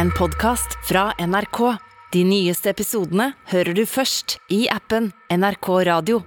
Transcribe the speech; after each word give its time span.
en 0.00 0.10
podkast 0.10 0.78
fra 0.88 1.10
NRK. 1.18 1.58
De 2.12 2.22
nyeste 2.24 2.70
episodene 2.72 3.34
hører 3.50 3.76
du 3.76 3.82
først 3.84 4.38
i 4.48 4.62
appen 4.72 5.10
NRK 5.28 5.68
Radio. 5.90 6.22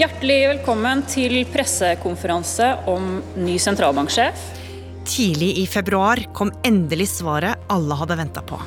Hjertelig 0.00 0.38
velkommen 0.54 1.02
til 1.10 1.42
pressekonferanse 1.52 2.70
om 2.88 3.18
ny 3.44 3.58
sentralbanksjef. 3.60 4.48
Tidlig 5.04 5.50
i 5.60 5.66
februar 5.68 6.22
kom 6.36 6.54
endelig 6.64 7.10
svaret 7.18 7.68
alle 7.68 8.00
hadde 8.00 8.18
venta 8.22 8.40
på. 8.48 8.62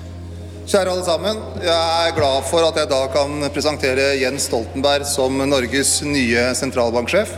Kjære 0.70 0.94
alle 0.94 1.10
sammen. 1.10 1.42
Jeg 1.66 2.06
er 2.06 2.18
glad 2.20 2.46
for 2.52 2.70
at 2.70 2.78
jeg 2.78 2.94
da 2.94 3.04
kan 3.16 3.42
presentere 3.58 4.12
Jens 4.21 4.52
Stoltenberg 4.52 5.10
som 5.10 5.42
Norges 5.50 5.98
nye 6.06 6.52
sentralbanksjef. 6.62 7.34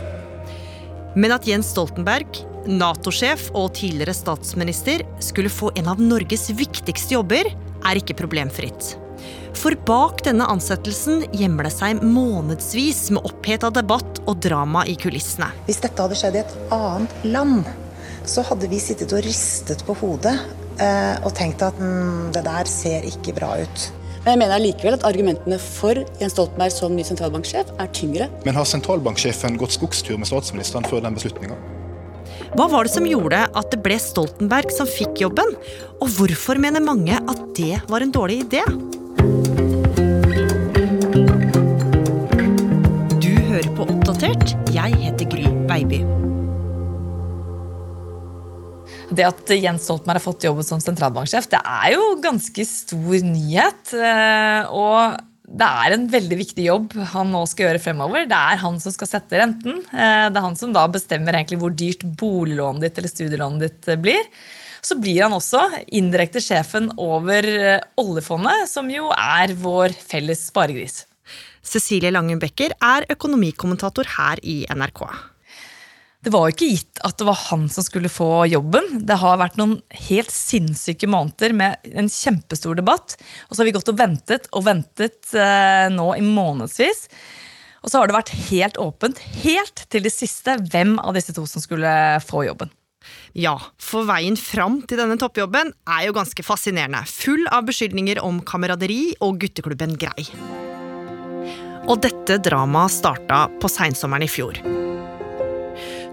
Men 1.16 1.32
at 1.32 1.48
Jens 1.48 1.72
Stoltenberg, 1.72 2.44
Nato-sjef 2.68 3.48
og 3.58 3.72
tidligere 3.78 4.14
statsminister, 4.16 5.04
skulle 5.22 5.52
få 5.52 5.72
en 5.78 5.90
av 5.92 6.00
Norges 6.02 6.48
viktigste 6.54 7.16
jobber, 7.16 7.48
er 7.82 7.98
ikke 7.98 8.16
problemfritt. 8.18 8.94
For 9.58 9.76
bak 9.86 10.22
denne 10.26 10.46
ansettelsen 10.50 11.26
gjemmer 11.36 11.68
det 11.68 11.74
seg 11.74 12.00
månedsvis 12.02 13.04
med 13.14 13.26
oppheta 13.28 13.70
debatt 13.74 14.22
og 14.26 14.40
drama 14.42 14.86
i 14.88 14.96
kulissene. 14.98 15.50
Hvis 15.68 15.82
dette 15.82 16.02
hadde 16.02 16.18
skjedd 16.18 16.38
i 16.38 16.42
et 16.42 16.54
annet 16.74 17.26
land, 17.28 17.66
så 18.28 18.44
hadde 18.46 18.70
vi 18.70 18.80
sittet 18.82 19.12
og 19.14 19.24
ristet 19.26 19.82
på 19.86 19.96
hodet 19.98 20.34
eh, 20.80 21.18
og 21.22 21.34
tenkt 21.36 21.64
at 21.66 21.78
mm, 21.78 22.30
det 22.34 22.44
der 22.46 22.70
ser 22.70 23.06
ikke 23.08 23.36
bra 23.36 23.56
ut. 23.60 23.90
Men 24.22 24.36
jeg 24.36 24.38
mener 24.44 24.54
allikevel 24.54 24.94
at 24.94 25.06
argumentene 25.06 25.58
for 25.58 25.98
Jens 26.20 26.36
Stoltenberg 26.36 26.70
som 26.70 26.94
ny 26.94 27.02
sentralbanksjef 27.06 27.74
er 27.82 27.90
tyngre. 27.90 28.30
Men 28.46 28.54
har 28.54 28.68
sentralbanksjefen 28.70 29.58
gått 29.58 29.74
skogstur 29.74 30.14
med 30.14 30.30
statsministeren 30.30 30.86
før 30.86 31.02
den 31.02 31.18
beslutninga? 31.18 31.58
Hva 32.52 32.66
var 32.68 32.84
det 32.84 32.92
som 32.92 33.06
gjorde 33.08 33.38
at 33.48 33.70
det 33.72 33.78
ble 33.84 33.96
Stoltenberg 34.00 34.72
som 34.76 34.88
fikk 34.88 35.22
jobben? 35.22 35.54
Og 36.04 36.10
hvorfor 36.18 36.60
mener 36.60 36.84
mange 36.84 37.16
at 37.16 37.40
det 37.56 37.78
var 37.88 38.04
en 38.04 38.12
dårlig 38.12 38.42
idé? 38.44 38.60
Du 43.22 43.30
hører 43.48 43.70
på 43.72 43.86
Oppdatert. 43.88 44.52
Jeg 44.74 44.98
heter 45.00 45.30
Gry 45.32 45.48
Baby. 45.70 46.02
Det 49.12 49.24
at 49.28 49.52
Jens 49.56 49.88
Stoltenberg 49.88 50.20
har 50.20 50.24
fått 50.24 50.44
jobben 50.44 50.64
som 50.68 50.80
sentralbanksjef, 50.80 51.48
det 51.52 51.60
er 51.60 51.96
jo 51.96 52.04
ganske 52.20 52.64
stor 52.68 53.18
nyhet. 53.32 53.92
eh, 53.96 54.68
Og 54.68 55.16
det 55.52 55.68
er 55.68 55.94
en 55.94 56.06
veldig 56.08 56.36
viktig 56.40 56.64
jobb 56.64 56.94
han 57.12 57.32
nå 57.32 57.42
skal 57.50 57.66
gjøre 57.68 57.82
fremover. 57.84 58.24
Det 58.30 58.38
er 58.38 58.60
han 58.62 58.78
som 58.80 58.94
skal 58.94 59.10
sette 59.10 59.40
renten. 59.40 59.82
Eh, 59.92 60.28
Det 60.32 60.38
er 60.40 60.46
han 60.46 60.56
som 60.56 60.72
da 60.72 60.86
bestemmer 60.88 61.36
egentlig 61.36 61.60
hvor 61.60 61.74
dyrt 61.76 62.04
boliglånet 62.18 62.86
ditt 62.86 62.98
eller 63.00 63.12
studielånet 63.12 63.64
ditt 63.66 63.88
eh, 63.92 64.00
blir. 64.00 64.22
Så 64.82 64.96
blir 64.98 65.22
han 65.22 65.36
også 65.36 65.60
indirekte 65.94 66.40
sjefen 66.42 66.88
over 66.96 67.46
eh, 67.46 67.80
oljefondet, 68.00 68.64
som 68.72 68.88
jo 68.90 69.10
er 69.12 69.52
vår 69.60 69.92
felles 69.92 70.48
sparegris. 70.48 71.04
Cecilie 71.62 72.10
Langen 72.10 72.40
Becker 72.42 72.72
er 72.82 73.06
økonomikommentator 73.12 74.08
her 74.16 74.40
i 74.42 74.62
NRK. 74.72 75.04
Det 76.22 76.30
var 76.30 76.46
jo 76.46 76.54
ikke 76.54 76.70
gitt 76.70 77.00
at 77.02 77.16
det 77.18 77.26
var 77.26 77.38
han 77.48 77.64
som 77.72 77.82
skulle 77.82 78.10
få 78.12 78.44
jobben. 78.46 79.00
Det 79.02 79.16
har 79.18 79.40
vært 79.40 79.56
noen 79.58 79.80
helt 80.06 80.30
sinnssyke 80.30 81.08
måneder 81.10 81.54
med 81.58 81.88
en 81.98 82.10
kjempestor 82.10 82.78
debatt. 82.78 83.16
Og 83.48 83.56
så 83.56 83.62
har 83.62 83.66
vi 83.66 83.74
gått 83.74 83.90
og 83.90 83.98
ventet 83.98 84.46
og 84.54 84.62
ventet 84.68 85.32
eh, 85.34 85.88
nå 85.90 86.12
i 86.14 86.22
månedsvis. 86.22 87.08
Og 87.82 87.90
så 87.90 87.98
har 87.98 88.06
det 88.06 88.14
vært 88.14 88.30
helt 88.52 88.78
åpent, 88.78 89.18
helt 89.42 89.82
til 89.90 90.04
det 90.06 90.12
siste, 90.14 90.54
hvem 90.70 90.94
av 91.02 91.18
disse 91.18 91.34
to 91.34 91.42
som 91.50 91.64
skulle 91.64 91.90
få 92.22 92.44
jobben. 92.46 92.70
Ja, 93.34 93.56
for 93.82 94.06
veien 94.06 94.38
fram 94.38 94.78
til 94.86 95.00
denne 95.02 95.18
toppjobben 95.18 95.72
er 95.90 96.04
jo 96.06 96.14
ganske 96.14 96.46
fascinerende. 96.46 97.02
Full 97.10 97.48
av 97.50 97.66
beskyldninger 97.66 98.22
om 98.22 98.38
kameraderi 98.46 99.16
og 99.18 99.42
gutteklubben 99.42 99.98
Grei. 99.98 100.28
Og 101.90 101.98
dette 102.06 102.38
dramaet 102.46 102.94
starta 102.94 103.48
på 103.58 103.72
seinsommeren 103.74 104.28
i 104.28 104.30
fjor. 104.30 104.62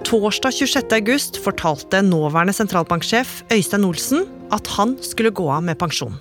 Torsdag 0.08 0.54
26. 0.54 0.94
august 0.96 1.38
fortalte 1.44 2.00
nåværende 2.02 2.54
sentralbanksjef 2.56 3.42
Øystein 3.52 3.84
Olsen 3.86 4.24
at 4.56 4.68
han 4.78 4.96
skulle 5.04 5.34
gå 5.36 5.50
av 5.52 5.64
med 5.68 5.78
pensjon. 5.80 6.16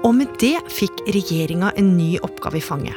Og 0.00 0.14
med 0.16 0.32
det 0.40 0.56
fikk 0.72 1.04
regjeringa 1.12 1.74
en 1.76 1.92
ny 1.98 2.14
oppgave 2.24 2.58
i 2.58 2.64
fanget. 2.64 2.96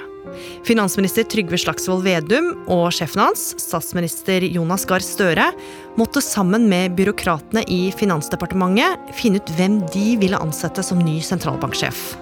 Finansminister 0.66 1.28
Trygve 1.30 1.60
Slagsvold 1.60 2.06
Vedum 2.08 2.54
og 2.72 2.88
sjefen 2.96 3.22
hans, 3.26 3.52
statsminister 3.62 4.48
Jonas 4.48 4.88
Gahr 4.90 5.04
Støre, 5.04 5.52
måtte 6.00 6.24
sammen 6.24 6.70
med 6.72 6.96
byråkratene 6.98 7.66
i 7.70 7.82
Finansdepartementet 8.00 9.14
finne 9.20 9.44
ut 9.44 9.56
hvem 9.60 9.82
de 9.94 10.14
ville 10.24 10.40
ansette 10.40 10.86
som 10.88 11.04
ny 11.04 11.20
sentralbanksjef. 11.22 12.14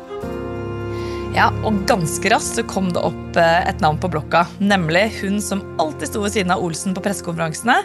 Ja, 1.32 1.46
og 1.64 1.86
ganske 1.88 2.28
raskt 2.34 2.58
så 2.60 2.64
kom 2.68 2.90
det 2.92 3.00
opp 3.08 3.38
eh, 3.40 3.62
et 3.70 3.80
navn 3.80 3.96
på 4.04 4.10
blokka. 4.12 4.44
Nemlig 4.60 5.06
hun 5.22 5.38
som 5.44 5.62
alltid 5.80 6.10
sto 6.10 6.24
ved 6.26 6.34
siden 6.34 6.52
av 6.52 6.60
Olsen 6.60 6.92
på 6.92 7.04
pressekonferansene, 7.06 7.78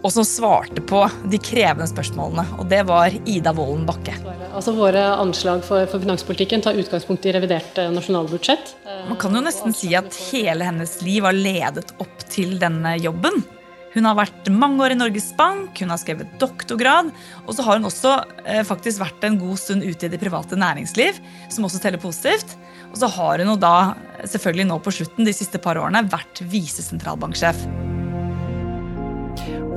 og 0.00 0.14
som 0.14 0.24
svarte 0.24 0.80
på 0.88 1.02
de 1.28 1.36
krevende 1.44 1.84
spørsmålene. 1.90 2.46
Og 2.56 2.70
det 2.72 2.80
var 2.88 3.12
Ida 3.28 3.52
Wolden 3.52 3.84
Bakke. 3.84 4.16
Altså 4.48 4.72
Våre 4.72 5.02
anslag 5.12 5.60
for, 5.66 5.84
for 5.92 6.00
finanspolitikken 6.00 6.64
tar 6.64 6.80
utgangspunkt 6.80 7.28
i 7.28 7.36
revidert 7.36 7.76
eh, 7.78 7.92
nasjonalbudsjett. 7.92 8.72
Man 9.10 9.20
kan 9.20 9.36
jo 9.36 9.44
nesten 9.44 9.76
si 9.76 9.92
at 9.98 10.16
hele 10.30 10.72
hennes 10.72 10.96
liv 11.04 11.28
har 11.28 11.36
ledet 11.36 11.92
opp 12.00 12.28
til 12.32 12.56
denne 12.64 12.96
jobben. 12.96 13.42
Hun 13.90 14.06
har 14.06 14.14
vært 14.14 14.48
mange 14.54 14.84
år 14.84 14.94
i 14.94 14.98
Norges 14.98 15.32
Bank, 15.38 15.80
hun 15.82 15.90
har 15.90 15.98
skrevet 15.98 16.36
doktorgrad, 16.38 17.10
og 17.42 17.56
så 17.56 17.64
har 17.66 17.80
hun 17.80 17.88
også 17.88 18.12
eh, 18.44 18.62
faktisk 18.66 19.02
vært 19.02 19.26
en 19.26 19.38
god 19.40 19.58
stund 19.58 19.82
ute 19.82 20.06
i 20.06 20.12
det 20.12 20.20
private 20.22 20.58
næringsliv, 20.58 21.18
som 21.50 21.66
også 21.66 21.82
teller 21.82 22.02
positivt. 22.02 22.54
Og 22.92 23.00
så 23.02 23.10
har 23.10 23.42
hun 23.42 23.50
da, 23.58 23.74
selvfølgelig 24.22 24.68
nå 24.70 24.78
på 24.84 24.94
slutten, 24.94 25.26
de 25.26 25.34
siste 25.34 25.58
par 25.62 25.80
årene, 25.80 26.04
vært 26.10 26.44
visesentralbanksjef. 26.52 27.66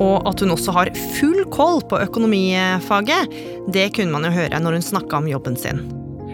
Og 0.03 0.29
at 0.29 0.45
hun 0.45 0.53
også 0.53 0.77
har 0.77 0.93
full 1.17 1.41
koll 1.53 1.81
på 1.89 2.01
økonomifaget, 2.05 3.33
det 3.73 3.89
kunne 3.97 4.13
man 4.13 4.29
jo 4.29 4.37
høre 4.37 4.61
når 4.61 4.77
hun 4.77 4.89
snakka 4.93 5.21
om 5.21 5.29
jobben 5.29 5.57
sin. 5.57 5.81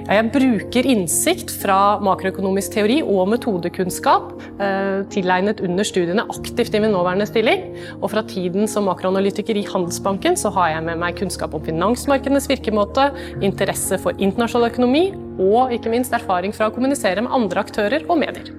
Jeg 0.09 0.25
bruker 0.33 0.87
innsikt 0.89 1.51
fra 1.61 1.99
makroøkonomisk 2.01 2.73
teori 2.73 2.95
og 3.03 3.27
metodekunnskap 3.29 4.31
eh, 4.57 5.03
tilegnet 5.13 5.61
under 5.61 5.85
studiene 5.85 6.25
aktivt 6.33 6.73
i 6.73 6.81
min 6.81 6.95
nåværende 6.95 7.27
stilling. 7.29 7.67
Og 7.99 8.09
fra 8.15 8.23
tiden 8.25 8.65
som 8.71 8.89
makroanalytiker 8.89 9.59
i 9.61 9.67
Handelsbanken 9.69 10.39
så 10.39 10.49
har 10.55 10.71
jeg 10.73 10.87
med 10.87 10.97
meg 11.03 11.19
kunnskap 11.19 11.53
om 11.53 11.61
finansmarkedenes 11.65 12.49
virkemåte, 12.49 13.11
interesse 13.45 14.01
for 14.01 14.17
internasjonal 14.17 14.71
økonomi 14.71 15.11
og 15.37 15.75
ikke 15.77 15.93
minst 15.93 16.17
erfaring 16.17 16.57
fra 16.57 16.71
å 16.71 16.73
kommunisere 16.73 17.21
med 17.21 17.37
andre 17.37 17.61
aktører 17.67 18.09
og 18.09 18.17
medier. 18.25 18.49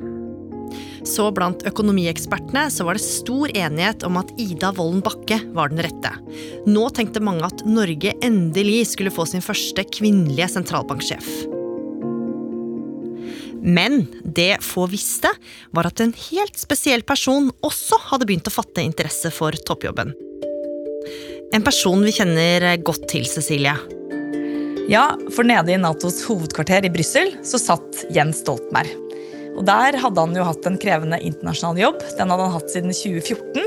Så 1.07 1.31
blant 1.35 1.65
økonomiekspertene 1.69 2.67
så 2.73 2.85
var 2.87 2.99
det 2.99 3.05
stor 3.05 3.53
enighet 3.53 4.05
om 4.07 4.19
at 4.21 4.33
Ida 4.41 4.73
Wolden 4.77 5.05
Bakke 5.05 5.41
var 5.57 5.73
den 5.73 5.83
rette. 5.87 6.13
Nå 6.69 6.89
tenkte 6.97 7.23
mange 7.25 7.47
at 7.47 7.65
Norge 7.69 8.15
endelig 8.25 8.83
skulle 8.93 9.15
få 9.15 9.27
sin 9.29 9.45
første 9.45 9.87
kvinnelige 9.97 10.51
sentralbanksjef. 10.57 11.31
Men 13.61 14.07
det 14.25 14.63
få 14.65 14.87
visste, 14.89 15.29
var 15.77 15.91
at 15.91 16.01
en 16.01 16.15
helt 16.31 16.57
spesiell 16.61 17.05
person 17.05 17.51
også 17.67 17.99
hadde 18.09 18.29
begynt 18.29 18.49
å 18.49 18.55
fatte 18.55 18.85
interesse 18.85 19.33
for 19.35 19.57
toppjobben. 19.69 20.15
En 21.53 21.67
person 21.67 22.01
vi 22.07 22.15
kjenner 22.15 22.73
godt 22.87 23.09
til, 23.11 23.27
Cecilie. 23.29 23.75
Ja, 24.91 25.11
for 25.35 25.47
nede 25.47 25.75
i 25.75 25.79
Natos 25.79 26.23
hovedkvarter 26.27 26.87
i 26.87 26.93
Brussel 26.95 27.35
så 27.47 27.61
satt 27.61 28.05
Jens 28.15 28.41
Stoltenberg. 28.43 29.10
Og 29.57 29.65
Der 29.67 29.99
hadde 29.99 30.23
han 30.23 30.37
jo 30.37 30.47
hatt 30.47 30.67
en 30.69 30.79
krevende 30.81 31.19
internasjonal 31.25 31.81
jobb. 31.81 32.05
Den 32.19 32.33
hadde 32.33 32.47
han 32.47 32.55
hatt 32.55 32.73
siden 32.73 32.95
2014. 32.95 33.67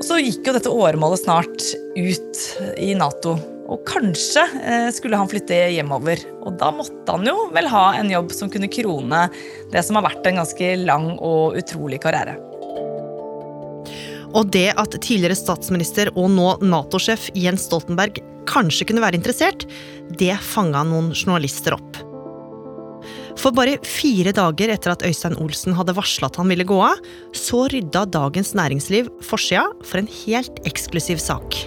Og 0.00 0.04
så 0.06 0.18
gikk 0.20 0.46
jo 0.48 0.54
dette 0.56 0.72
åremålet 0.72 1.22
snart 1.22 1.64
ut 1.96 2.44
i 2.80 2.92
Nato. 2.98 3.36
Og 3.70 3.82
kanskje 3.86 4.42
eh, 4.64 4.88
skulle 4.94 5.18
han 5.20 5.30
flytte 5.30 5.58
hjemover. 5.76 6.22
Og 6.42 6.56
da 6.60 6.72
måtte 6.74 7.14
han 7.14 7.26
jo 7.28 7.50
vel 7.54 7.68
ha 7.70 7.84
en 7.98 8.10
jobb 8.10 8.32
som 8.34 8.50
kunne 8.52 8.70
krone 8.72 9.26
det 9.70 9.84
som 9.86 9.98
har 9.98 10.08
vært 10.08 10.26
en 10.26 10.40
ganske 10.42 10.72
lang 10.82 11.12
og 11.18 11.58
utrolig 11.60 12.00
karriere. 12.02 12.38
Og 14.30 14.50
det 14.54 14.68
at 14.78 14.94
tidligere 15.02 15.38
statsminister 15.38 16.12
og 16.14 16.30
nå 16.32 16.52
Nato-sjef 16.62 17.28
Jens 17.34 17.66
Stoltenberg 17.66 18.22
kanskje 18.50 18.86
kunne 18.88 19.02
være 19.02 19.18
interessert, 19.18 19.66
det 20.18 20.36
fanga 20.42 20.82
noen 20.86 21.10
journalister 21.14 21.76
opp. 21.76 22.09
For 23.38 23.54
bare 23.54 23.78
fire 23.86 24.32
dager 24.34 24.72
etter 24.74 24.94
at 24.94 25.04
Øystein 25.06 25.36
Olsen 25.40 25.76
hadde 25.78 25.94
varsla 25.96 26.30
at 26.30 26.38
han 26.40 26.50
ville 26.50 26.66
gå 26.66 26.78
av, 26.82 26.98
så 27.36 27.66
rydda 27.70 28.06
Dagens 28.10 28.54
Næringsliv 28.58 29.10
forsida 29.24 29.68
for 29.86 30.02
en 30.02 30.10
helt 30.24 30.58
eksklusiv 30.68 31.22
sak. 31.22 31.58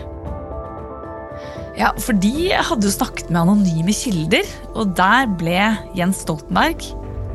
Ja, 1.80 1.89
for 1.98 2.13
de 2.21 2.51
hadde 2.54 2.86
jo 2.86 2.94
snakket 2.94 3.31
med 3.31 3.42
anonyme 3.42 3.95
kilder, 3.98 4.45
og 4.77 4.94
der 4.98 5.25
ble 5.39 5.71
Jens 5.98 6.21
Stoltenberg 6.21 6.86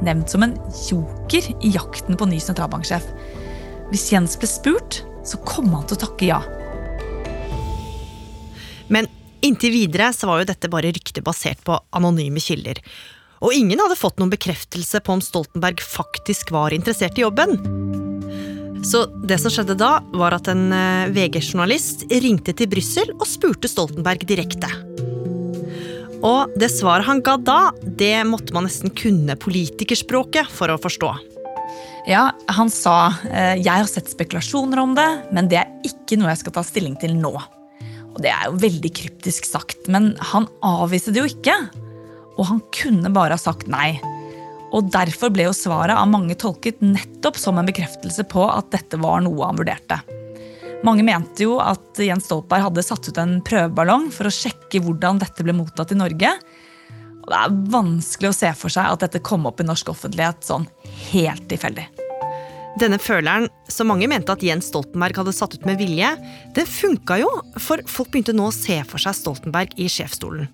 nevnt 0.07 0.31
som 0.31 0.45
en 0.47 0.55
joker 0.87 1.49
i 1.59 1.73
jakten 1.75 2.19
på 2.19 2.29
ny 2.31 2.39
sentralbanksjef. 2.43 3.07
Hvis 3.91 4.11
Jens 4.13 4.39
ble 4.39 4.51
spurt, 4.51 5.03
så 5.27 5.41
kom 5.49 5.73
han 5.75 5.87
til 5.89 5.99
å 5.99 6.03
takke 6.07 6.29
ja. 6.29 6.43
Men 8.93 9.11
Inntil 9.45 9.71
videre 9.71 10.11
så 10.15 10.27
var 10.27 10.41
jo 10.41 10.49
dette 10.49 10.71
bare 10.71 10.91
rykter 10.91 11.23
basert 11.23 11.61
på 11.67 11.77
anonyme 11.95 12.41
kilder. 12.43 12.81
Og 13.45 13.55
ingen 13.55 13.79
hadde 13.81 13.99
fått 13.99 14.19
noen 14.19 14.33
bekreftelse 14.33 15.01
på 15.05 15.15
om 15.15 15.23
Stoltenberg 15.23 15.83
faktisk 15.85 16.53
var 16.55 16.75
interessert 16.75 17.19
i 17.19 17.25
jobben. 17.27 17.59
Så 18.87 19.05
det 19.27 19.41
som 19.43 19.53
skjedde 19.53 19.77
da, 19.79 19.99
var 20.15 20.37
at 20.37 20.49
en 20.51 20.71
eh, 20.75 21.11
VG-journalist 21.15 22.07
ringte 22.23 22.55
til 22.57 22.71
Brussel 22.71 23.11
og 23.17 23.27
spurte 23.27 23.71
Stoltenberg 23.71 24.23
direkte. 24.29 24.71
Og 26.27 26.55
det 26.59 26.71
svaret 26.73 27.07
han 27.07 27.23
ga 27.23 27.37
da, 27.39 27.59
det 27.83 28.27
måtte 28.27 28.55
man 28.55 28.67
nesten 28.67 28.91
kunne 28.95 29.39
politikerspråket 29.39 30.51
for 30.51 30.71
å 30.73 30.79
forstå. 30.83 31.13
Ja, 32.09 32.31
Han 32.57 32.71
sa 32.73 33.13
eh, 33.29 33.59
jeg 33.61 33.75
har 33.75 33.89
sett 33.91 34.09
spekulasjoner 34.11 34.81
om 34.81 34.95
det, 34.97 35.09
men 35.35 35.51
det 35.51 35.61
er 35.61 35.75
ikke 35.87 36.17
noe 36.19 36.33
jeg 36.33 36.43
skal 36.43 36.57
ta 36.57 36.65
stilling 36.65 36.97
til 37.03 37.15
nå. 37.19 37.35
Og 38.15 38.23
Det 38.25 38.31
er 38.33 38.49
jo 38.49 38.63
veldig 38.63 38.91
kryptisk 38.97 39.47
sagt, 39.47 39.87
men 39.93 40.15
han 40.33 40.49
avviste 40.65 41.13
det 41.15 41.23
jo 41.23 41.29
ikke. 41.29 41.55
Og 42.39 42.47
han 42.51 42.63
kunne 42.75 43.11
bare 43.13 43.37
ha 43.37 43.41
sagt 43.41 43.71
nei. 43.71 43.99
Og 44.75 44.91
Derfor 44.93 45.33
ble 45.33 45.49
jo 45.49 45.57
svaret 45.57 45.97
av 45.97 46.09
mange 46.11 46.37
tolket 46.39 46.83
nettopp 46.85 47.39
som 47.41 47.59
en 47.59 47.69
bekreftelse 47.69 48.27
på 48.29 48.45
at 48.51 48.71
dette 48.75 49.01
var 49.01 49.23
noe 49.25 49.49
han 49.49 49.59
vurderte. 49.59 50.01
Mange 50.87 51.03
mente 51.03 51.43
jo 51.43 51.57
at 51.59 51.99
Jens 51.99 52.29
Stoltenberg 52.29 52.69
hadde 52.69 52.85
satt 52.87 53.09
ut 53.09 53.19
en 53.19 53.39
prøveballong 53.43 54.13
for 54.15 54.29
å 54.29 54.35
sjekke 54.35 54.83
hvordan 54.85 55.19
dette 55.19 55.43
ble 55.43 55.57
mottatt 55.57 55.95
i 55.95 55.99
Norge. 55.99 56.35
Og 57.25 57.33
Det 57.33 57.39
er 57.39 57.57
vanskelig 57.75 58.31
å 58.31 58.37
se 58.37 58.53
for 58.57 58.73
seg 58.73 58.93
at 58.93 59.03
dette 59.03 59.25
kom 59.25 59.49
opp 59.51 59.59
i 59.61 59.67
norsk 59.67 59.91
offentlighet 59.91 60.47
sånn 60.47 60.69
helt 61.11 61.49
tilfeldig. 61.51 61.89
Denne 62.79 63.01
føleren, 63.03 63.49
som 63.67 63.89
mange 63.91 64.07
mente 64.07 64.31
at 64.31 64.45
Jens 64.45 64.69
Stoltenberg 64.71 65.19
hadde 65.19 65.35
satt 65.35 65.57
ut 65.57 65.67
med 65.67 65.81
vilje, 65.81 66.13
det 66.55 66.69
funka 66.71 67.19
jo, 67.25 67.31
for 67.59 67.83
folk 67.91 68.13
begynte 68.13 68.37
nå 68.37 68.53
å 68.53 68.55
se 68.55 68.79
for 68.87 69.03
seg 69.03 69.17
Stoltenberg 69.19 69.75
i 69.83 69.89
sjefsstolen. 69.91 70.47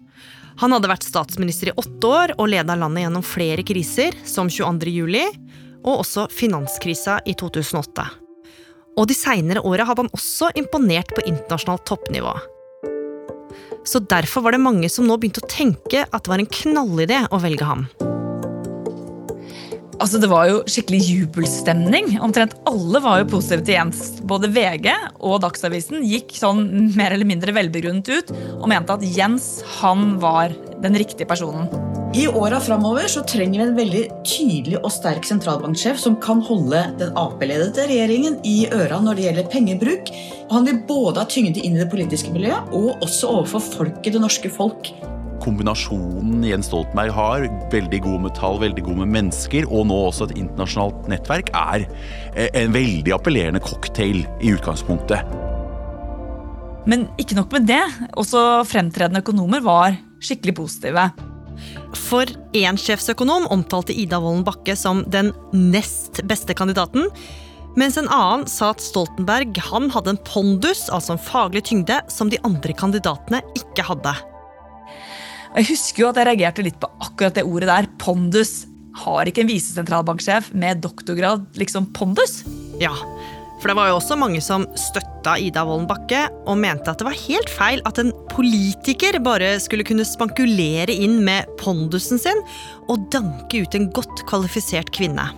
Han 0.62 0.74
hadde 0.74 0.90
vært 0.90 1.06
statsminister 1.06 1.72
i 1.72 1.76
åtte 1.80 2.10
år 2.10 2.34
og 2.38 2.50
leda 2.52 2.76
landet 2.78 3.06
gjennom 3.06 3.24
flere 3.26 3.64
kriser, 3.66 4.14
som 4.28 4.50
22. 4.50 4.92
juli, 4.94 5.24
og 5.84 6.04
også 6.04 6.28
finanskrisa 6.32 7.18
i 7.28 7.34
2008. 7.38 8.06
Og 8.94 9.08
de 9.10 9.16
seinere 9.18 9.64
åra 9.66 9.86
hadde 9.88 10.04
han 10.04 10.14
også 10.14 10.52
imponert 10.58 11.10
på 11.16 11.26
internasjonalt 11.26 11.84
toppnivå. 11.88 12.34
Så 13.84 14.00
derfor 14.00 14.46
var 14.46 14.54
det 14.54 14.64
mange 14.64 14.88
som 14.88 15.04
nå 15.08 15.18
begynte 15.20 15.42
å 15.44 15.50
tenke 15.50 16.06
at 16.06 16.24
det 16.24 16.32
var 16.32 16.40
en 16.40 16.52
knallidé 16.62 17.24
å 17.28 17.40
velge 17.42 17.68
ham. 17.68 17.88
Altså, 20.04 20.18
Det 20.20 20.28
var 20.28 20.50
jo 20.50 20.56
skikkelig 20.68 20.98
jubelstemning. 21.00 22.18
Omtrent 22.20 22.52
alle 22.68 23.00
var 23.00 23.22
jo 23.22 23.30
positive 23.38 23.64
til 23.64 23.78
Jens. 23.78 24.02
Både 24.20 24.50
VG 24.52 24.90
og 25.24 25.38
Dagsavisen 25.40 26.04
gikk 26.04 26.34
sånn 26.36 26.92
mer 26.92 27.14
eller 27.14 27.24
mindre 27.24 27.54
velbegrunnet 27.56 28.10
ut 28.12 28.32
og 28.58 28.66
mente 28.68 28.92
at 28.92 29.06
Jens 29.16 29.62
han 29.78 30.18
var 30.20 30.52
den 30.84 30.98
riktige 31.00 31.24
personen. 31.30 31.72
I 32.12 32.26
åra 32.28 32.60
framover 32.60 33.08
så 33.08 33.24
trenger 33.24 33.62
vi 33.62 33.64
en 33.64 33.78
veldig 33.78 34.02
tydelig 34.28 34.76
og 34.82 34.92
sterk 34.92 35.24
sentralbanksjef 35.24 35.96
som 35.98 36.20
kan 36.20 36.44
holde 36.44 36.84
den 37.00 37.16
Ap-ledede 37.16 37.88
regjeringen 37.88 38.36
i 38.44 38.68
øra 38.76 39.00
når 39.00 39.16
det 39.16 39.26
gjelder 39.30 39.50
pengebruk. 39.56 40.12
Han 40.52 40.68
vil 40.68 40.84
både 40.84 41.24
ha 41.24 41.32
tyngde 41.32 41.64
inn 41.64 41.80
i 41.80 41.82
det 41.82 41.88
politiske 41.90 42.36
miljøet 42.36 42.76
og 42.76 43.00
også 43.00 43.32
overfor 43.40 43.64
folket, 43.72 44.12
det 44.12 44.22
norske 44.22 44.52
folk 44.52 44.92
kombinasjonen 45.44 46.42
Jens 46.46 46.70
Stoltenberg 46.70 47.12
har, 47.14 47.46
veldig 47.72 48.00
god 48.06 48.24
med 48.26 48.34
tall, 48.38 48.58
veldig 48.62 48.84
god 48.86 49.02
med 49.02 49.12
mennesker, 49.18 49.68
og 49.68 49.88
nå 49.90 49.98
også 50.08 50.30
et 50.30 50.38
internasjonalt 50.40 51.10
nettverk, 51.12 51.52
er 51.54 51.84
eh, 52.32 52.48
en 52.64 52.74
veldig 52.74 53.14
appellerende 53.16 53.62
cocktail 53.64 54.24
i 54.40 54.54
utgangspunktet. 54.56 55.22
Men 56.90 57.06
ikke 57.20 57.38
nok 57.38 57.54
med 57.54 57.68
det. 57.68 57.84
Også 58.20 58.40
fremtredende 58.68 59.22
økonomer 59.24 59.62
var 59.64 59.96
skikkelig 60.24 60.56
positive. 60.58 61.06
For 61.94 62.28
én 62.56 62.76
sjefsøkonom 62.80 63.46
omtalte 63.54 63.94
Ida 63.94 64.18
Wolden 64.20 64.44
Bakke 64.46 64.76
som 64.76 65.04
den 65.08 65.32
nest 65.54 66.20
beste 66.28 66.56
kandidaten. 66.56 67.08
Mens 67.78 67.96
en 67.98 68.10
annen 68.12 68.44
sa 68.50 68.70
at 68.74 68.82
Stoltenberg 68.82 69.56
han 69.70 69.88
hadde 69.90 70.14
en 70.14 70.22
pondus, 70.26 70.86
altså 70.94 71.14
en 71.14 71.24
faglig 71.24 71.64
tyngde, 71.70 71.98
som 72.12 72.30
de 72.30 72.38
andre 72.46 72.76
kandidatene 72.76 73.42
ikke 73.58 73.86
hadde. 73.88 74.14
Jeg 75.54 75.68
husker 75.70 76.02
jo 76.02 76.10
at 76.10 76.18
jeg 76.18 76.26
reagerte 76.26 76.64
litt 76.66 76.78
på 76.82 76.90
akkurat 77.04 77.36
det 77.36 77.46
ordet 77.46 77.70
der. 77.70 77.90
Pondus. 78.02 78.64
Har 79.04 79.26
ikke 79.26 79.42
en 79.42 79.50
visesentralbanksjef 79.50 80.52
med 80.54 80.82
doktorgrad 80.82 81.46
liksom 81.58 81.88
pondus? 81.94 82.42
Ja, 82.78 82.94
for 83.58 83.70
det 83.70 83.74
var 83.78 83.88
jo 83.88 83.96
også 83.96 84.18
mange 84.18 84.42
som 84.44 84.66
støtta 84.78 85.38
Ida 85.40 85.62
Wolden 85.66 85.86
Bakke 85.90 86.26
og 86.44 86.58
mente 86.62 86.90
at 86.92 87.00
det 87.00 87.06
var 87.08 87.16
helt 87.16 87.50
feil 87.50 87.82
at 87.88 87.98
en 88.02 88.12
politiker 88.30 89.16
bare 89.24 89.54
skulle 89.62 89.86
kunne 89.88 90.06
spankulere 90.06 90.94
inn 90.94 91.20
med 91.26 91.48
pondusen 91.62 92.20
sin 92.22 92.42
og 92.92 93.06
danke 93.14 93.64
ut 93.64 93.78
en 93.78 93.88
godt 93.94 94.26
kvalifisert 94.28 94.92
kvinne. 94.94 95.30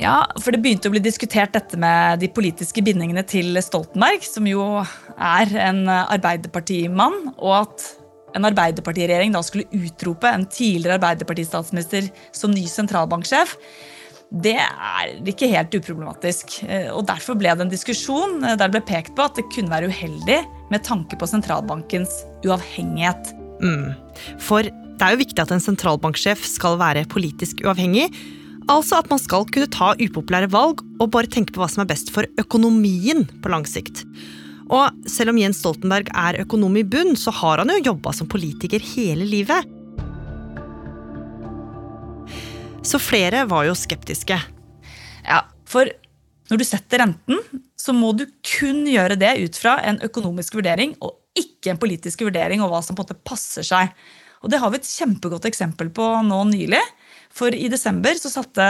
Ja, 0.00 0.22
for 0.40 0.52
det 0.52 0.62
begynte 0.64 0.90
å 0.90 0.94
bli 0.94 1.04
diskutert 1.04 1.54
dette 1.56 1.78
med 1.80 2.24
de 2.24 2.32
politiske 2.32 2.82
bindingene 2.84 3.22
til 3.28 3.56
Stoltenberg, 3.64 4.26
som 4.26 4.48
jo 4.48 4.64
er 5.16 5.54
en 5.68 5.86
Arbeiderpartimann, 5.88 7.32
og 7.36 7.54
at 7.62 7.86
en 8.36 8.48
Arbeiderpartiregjering 8.48 9.34
da 9.34 9.42
skulle 9.44 9.68
utrope 9.74 10.30
en 10.30 10.46
tidligere 10.46 10.98
Arbeiderpartistatsminister 11.00 12.10
som 12.36 12.54
ny 12.54 12.66
sentralbanksjef, 12.70 13.56
det 14.42 14.56
er 14.58 15.12
ikke 15.30 15.48
helt 15.52 15.74
uproblematisk. 15.78 16.58
Eh, 16.66 16.88
og 16.90 17.06
Derfor 17.06 17.38
ble 17.38 17.52
det 17.54 17.66
en 17.66 17.72
diskusjon 17.72 18.40
eh, 18.42 18.56
der 18.58 18.66
det 18.66 18.74
ble 18.74 18.82
pekt 18.88 19.14
på 19.16 19.26
at 19.26 19.38
det 19.38 19.46
kunne 19.54 19.70
være 19.70 19.90
uheldig 19.92 20.40
med 20.72 20.82
tanke 20.86 21.18
på 21.18 21.28
sentralbankens 21.30 22.24
uavhengighet. 22.44 23.30
Mm. 23.62 23.94
For 24.42 24.66
det 24.66 25.04
er 25.04 25.14
jo 25.14 25.22
viktig 25.22 25.44
at 25.44 25.54
en 25.54 25.62
sentralbanksjef 25.62 26.42
skal 26.48 26.80
være 26.80 27.06
politisk 27.12 27.62
uavhengig. 27.64 28.08
Altså 28.66 28.98
at 28.98 29.10
man 29.12 29.22
skal 29.22 29.46
kunne 29.46 29.70
ta 29.70 29.92
upopulære 30.00 30.50
valg 30.50 30.82
og 30.98 31.12
bare 31.14 31.30
tenke 31.30 31.54
på 31.54 31.62
hva 31.62 31.70
som 31.70 31.84
er 31.84 31.90
best 31.92 32.10
for 32.14 32.26
økonomien 32.42 33.22
på 33.44 33.52
lang 33.52 33.66
sikt. 33.68 34.02
Og 34.72 35.08
selv 35.10 35.30
om 35.30 35.38
Jens 35.38 35.60
Stoltenberg 35.62 36.10
er 36.10 36.40
økonom 36.42 36.74
i 36.78 36.84
bunn, 36.86 37.14
så 37.18 37.34
har 37.34 37.62
han 37.62 37.70
jo 37.70 37.92
jobba 37.92 38.12
som 38.16 38.30
politiker 38.30 38.82
hele 38.94 39.26
livet. 39.28 39.68
Så 42.86 42.98
flere 43.02 43.44
var 43.50 43.66
jo 43.66 43.74
skeptiske. 43.78 44.38
Ja, 45.26 45.40
for 45.66 45.90
når 46.50 46.60
du 46.60 46.66
setter 46.66 47.02
renten, 47.02 47.40
så 47.78 47.94
må 47.94 48.12
du 48.14 48.24
kun 48.46 48.84
gjøre 48.90 49.18
det 49.18 49.32
ut 49.42 49.58
fra 49.58 49.76
en 49.86 49.98
økonomisk 50.06 50.54
vurdering 50.58 50.94
og 51.02 51.18
ikke 51.36 51.72
en 51.72 51.80
politisk 51.80 52.22
vurdering 52.26 52.62
og 52.62 52.70
hva 52.72 52.80
som 52.82 52.96
på 52.96 53.02
en 53.02 53.10
måte 53.10 53.26
passer 53.26 53.66
seg. 53.66 53.90
Og 54.42 54.50
Det 54.50 54.60
har 54.62 54.70
vi 54.70 54.78
et 54.78 54.88
kjempegodt 54.88 55.48
eksempel 55.48 55.90
på 55.94 56.06
nå 56.26 56.38
nylig. 56.50 56.82
For 57.34 57.52
i 57.52 57.68
desember 57.68 58.14
så 58.18 58.30
satte 58.32 58.64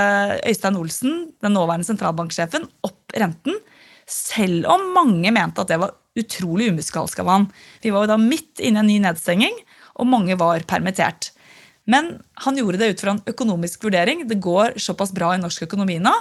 Øystein 0.49 0.79
Olsen, 0.81 1.19
den 1.45 1.55
nåværende 1.55 1.87
sentralbanksjefen, 1.87 2.65
opp 2.87 3.15
renten 3.15 3.61
selv 4.07 4.69
om 4.71 4.91
mange 4.95 5.33
mente 5.35 5.63
at 5.63 5.71
det 5.71 5.81
var 5.83 5.97
utrolig 6.17 6.71
umusikalsk 6.73 7.21
av 7.23 7.31
han. 7.33 7.49
Vi 7.83 7.93
var 7.93 8.07
jo 8.07 8.15
da 8.15 8.21
midt 8.21 8.63
inne 8.63 8.81
i 8.81 8.85
en 8.85 8.91
ny 8.91 9.01
nedstenging, 9.05 9.59
og 10.01 10.09
mange 10.09 10.37
var 10.39 10.65
permittert. 10.69 11.33
Men 11.87 12.17
han 12.43 12.59
gjorde 12.59 12.81
det 12.81 12.93
ut 12.95 13.03
fra 13.03 13.15
en 13.15 13.23
økonomisk 13.31 13.85
vurdering. 13.87 14.25
Det 14.27 14.41
går 14.43 14.79
såpass 14.83 15.13
bra 15.15 15.35
i 15.35 15.43
norsk 15.43 15.69
økonomi 15.69 16.01
nå. 16.03 16.15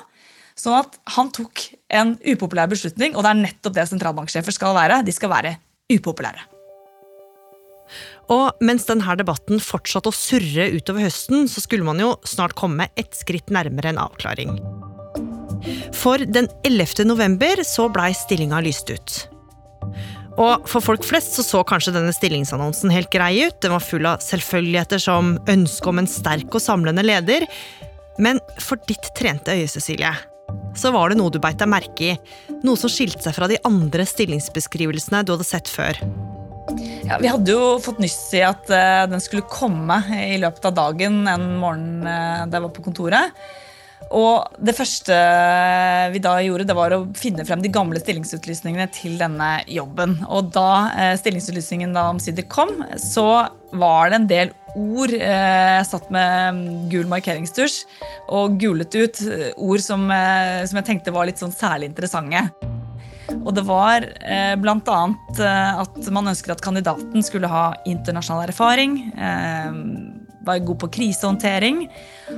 Sånn 0.56 0.78
at 0.78 1.00
han 1.18 1.32
tok 1.36 1.66
en 1.92 2.16
upopulær 2.24 2.70
beslutning, 2.72 3.16
og 3.16 3.26
det 3.26 3.32
er 3.34 3.42
nettopp 3.42 3.76
det 3.76 3.88
sentralbanksjefer 3.90 4.56
skal 4.56 4.78
være. 4.78 5.02
De 5.04 5.16
skal 5.16 5.34
være 5.34 5.56
upopulære. 5.92 6.46
Og 8.34 8.64
mens 8.66 8.88
denne 8.88 9.18
debatten 9.20 9.62
fortsatte 9.62 10.10
å 10.10 10.16
surre 10.16 10.72
utover 10.74 11.06
høsten, 11.06 11.46
så 11.52 11.62
skulle 11.62 11.86
man 11.86 12.02
jo 12.02 12.16
snart 12.26 12.58
komme 12.58 12.90
et 12.98 13.14
skritt 13.18 13.54
nærmere 13.54 13.94
en 13.94 14.02
avklaring. 14.08 14.58
For 15.96 16.22
den 16.22 16.50
11. 16.68 17.06
november 17.08 17.64
så 17.68 17.88
blei 17.92 18.12
stillinga 18.18 18.62
lyst 18.66 18.92
ut. 18.92 19.16
Og 20.36 20.68
for 20.68 20.84
folk 20.84 21.06
flest 21.08 21.38
så, 21.38 21.46
så 21.48 21.64
kanskje 21.68 21.94
denne 21.96 22.14
stillingsannonsen 22.16 22.92
helt 22.92 23.12
grei 23.14 23.48
ut. 23.48 23.58
Den 23.64 23.76
var 23.76 23.84
full 23.84 24.08
av 24.10 24.24
selvfølgeligheter 24.24 25.02
som 25.02 25.36
ønske 25.52 25.92
om 25.92 26.02
en 26.02 26.12
sterk 26.12 26.52
og 26.52 26.64
samlende 26.64 27.06
leder. 27.06 27.48
Men 28.22 28.40
for 28.64 28.80
ditt 28.88 29.12
trente 29.16 29.56
øye, 29.56 29.68
Cecilie, 29.72 30.12
så 30.76 30.92
var 30.96 31.12
det 31.12 31.20
noe 31.20 31.32
du 31.32 31.40
beit 31.44 31.60
deg 31.60 31.72
merke 31.72 32.12
i. 32.12 32.16
Noe 32.68 32.80
som 32.80 32.92
skilte 32.92 33.24
seg 33.24 33.36
fra 33.38 33.50
de 33.52 33.60
andre 33.68 34.06
stillingsbeskrivelsene 34.08 35.24
du 35.24 35.36
hadde 35.36 35.48
sett 35.48 35.72
før. 35.72 36.00
Ja, 37.06 37.20
Vi 37.22 37.30
hadde 37.30 37.54
jo 37.54 37.76
fått 37.84 38.02
nyss 38.02 38.20
i 38.36 38.42
at 38.44 38.68
uh, 38.74 39.06
den 39.08 39.22
skulle 39.24 39.46
komme 39.48 40.00
i 40.18 40.40
løpet 40.42 40.66
av 40.68 40.76
dagen 40.76 41.24
en 41.30 41.46
morgen 41.62 42.02
uh, 42.04 42.44
da 42.50 42.58
jeg 42.58 42.66
var 42.66 42.74
på 42.76 42.86
kontoret. 42.88 43.46
Og 44.14 44.60
det 44.62 44.76
første 44.78 45.16
vi 46.14 46.22
da 46.24 46.36
gjorde, 46.44 46.68
det 46.70 46.78
var 46.78 46.94
å 46.94 47.06
finne 47.18 47.46
frem 47.48 47.64
de 47.64 47.72
gamle 47.74 48.00
stillingsutlysningene 48.02 48.88
til 48.94 49.18
denne 49.22 49.50
jobben. 49.72 50.20
Og 50.30 50.52
da 50.56 50.92
eh, 50.94 51.16
stillingsutlysningen 51.20 51.96
da 51.96 52.10
omsider 52.14 52.46
kom, 52.52 52.78
så 53.02 53.48
var 53.76 54.12
det 54.12 54.20
en 54.20 54.30
del 54.30 54.54
ord 54.76 55.16
eh, 55.16 55.82
satt 55.88 56.10
med 56.14 56.62
gul 56.92 57.08
markeringstusj 57.12 57.82
og 58.36 58.60
gulet 58.62 58.96
ut 58.96 59.22
ord 59.56 59.84
som, 59.84 60.08
eh, 60.12 60.64
som 60.68 60.82
jeg 60.82 60.90
tenkte 60.92 61.16
var 61.16 61.30
litt 61.30 61.42
sånn 61.42 61.56
særlig 61.56 61.94
interessante. 61.94 62.50
Og 63.46 63.54
det 63.58 63.66
var 63.68 64.06
eh, 64.22 64.54
bl.a. 64.60 65.00
Eh, 65.40 65.82
at 65.82 66.10
man 66.14 66.32
ønsker 66.32 66.54
at 66.54 66.64
kandidaten 66.64 67.26
skulle 67.26 67.50
ha 67.50 67.68
internasjonal 67.90 68.50
erfaring, 68.50 68.98
eh, 69.18 69.80
var 70.46 70.64
god 70.66 70.80
på 70.86 70.92
krisehåndtering 71.00 71.86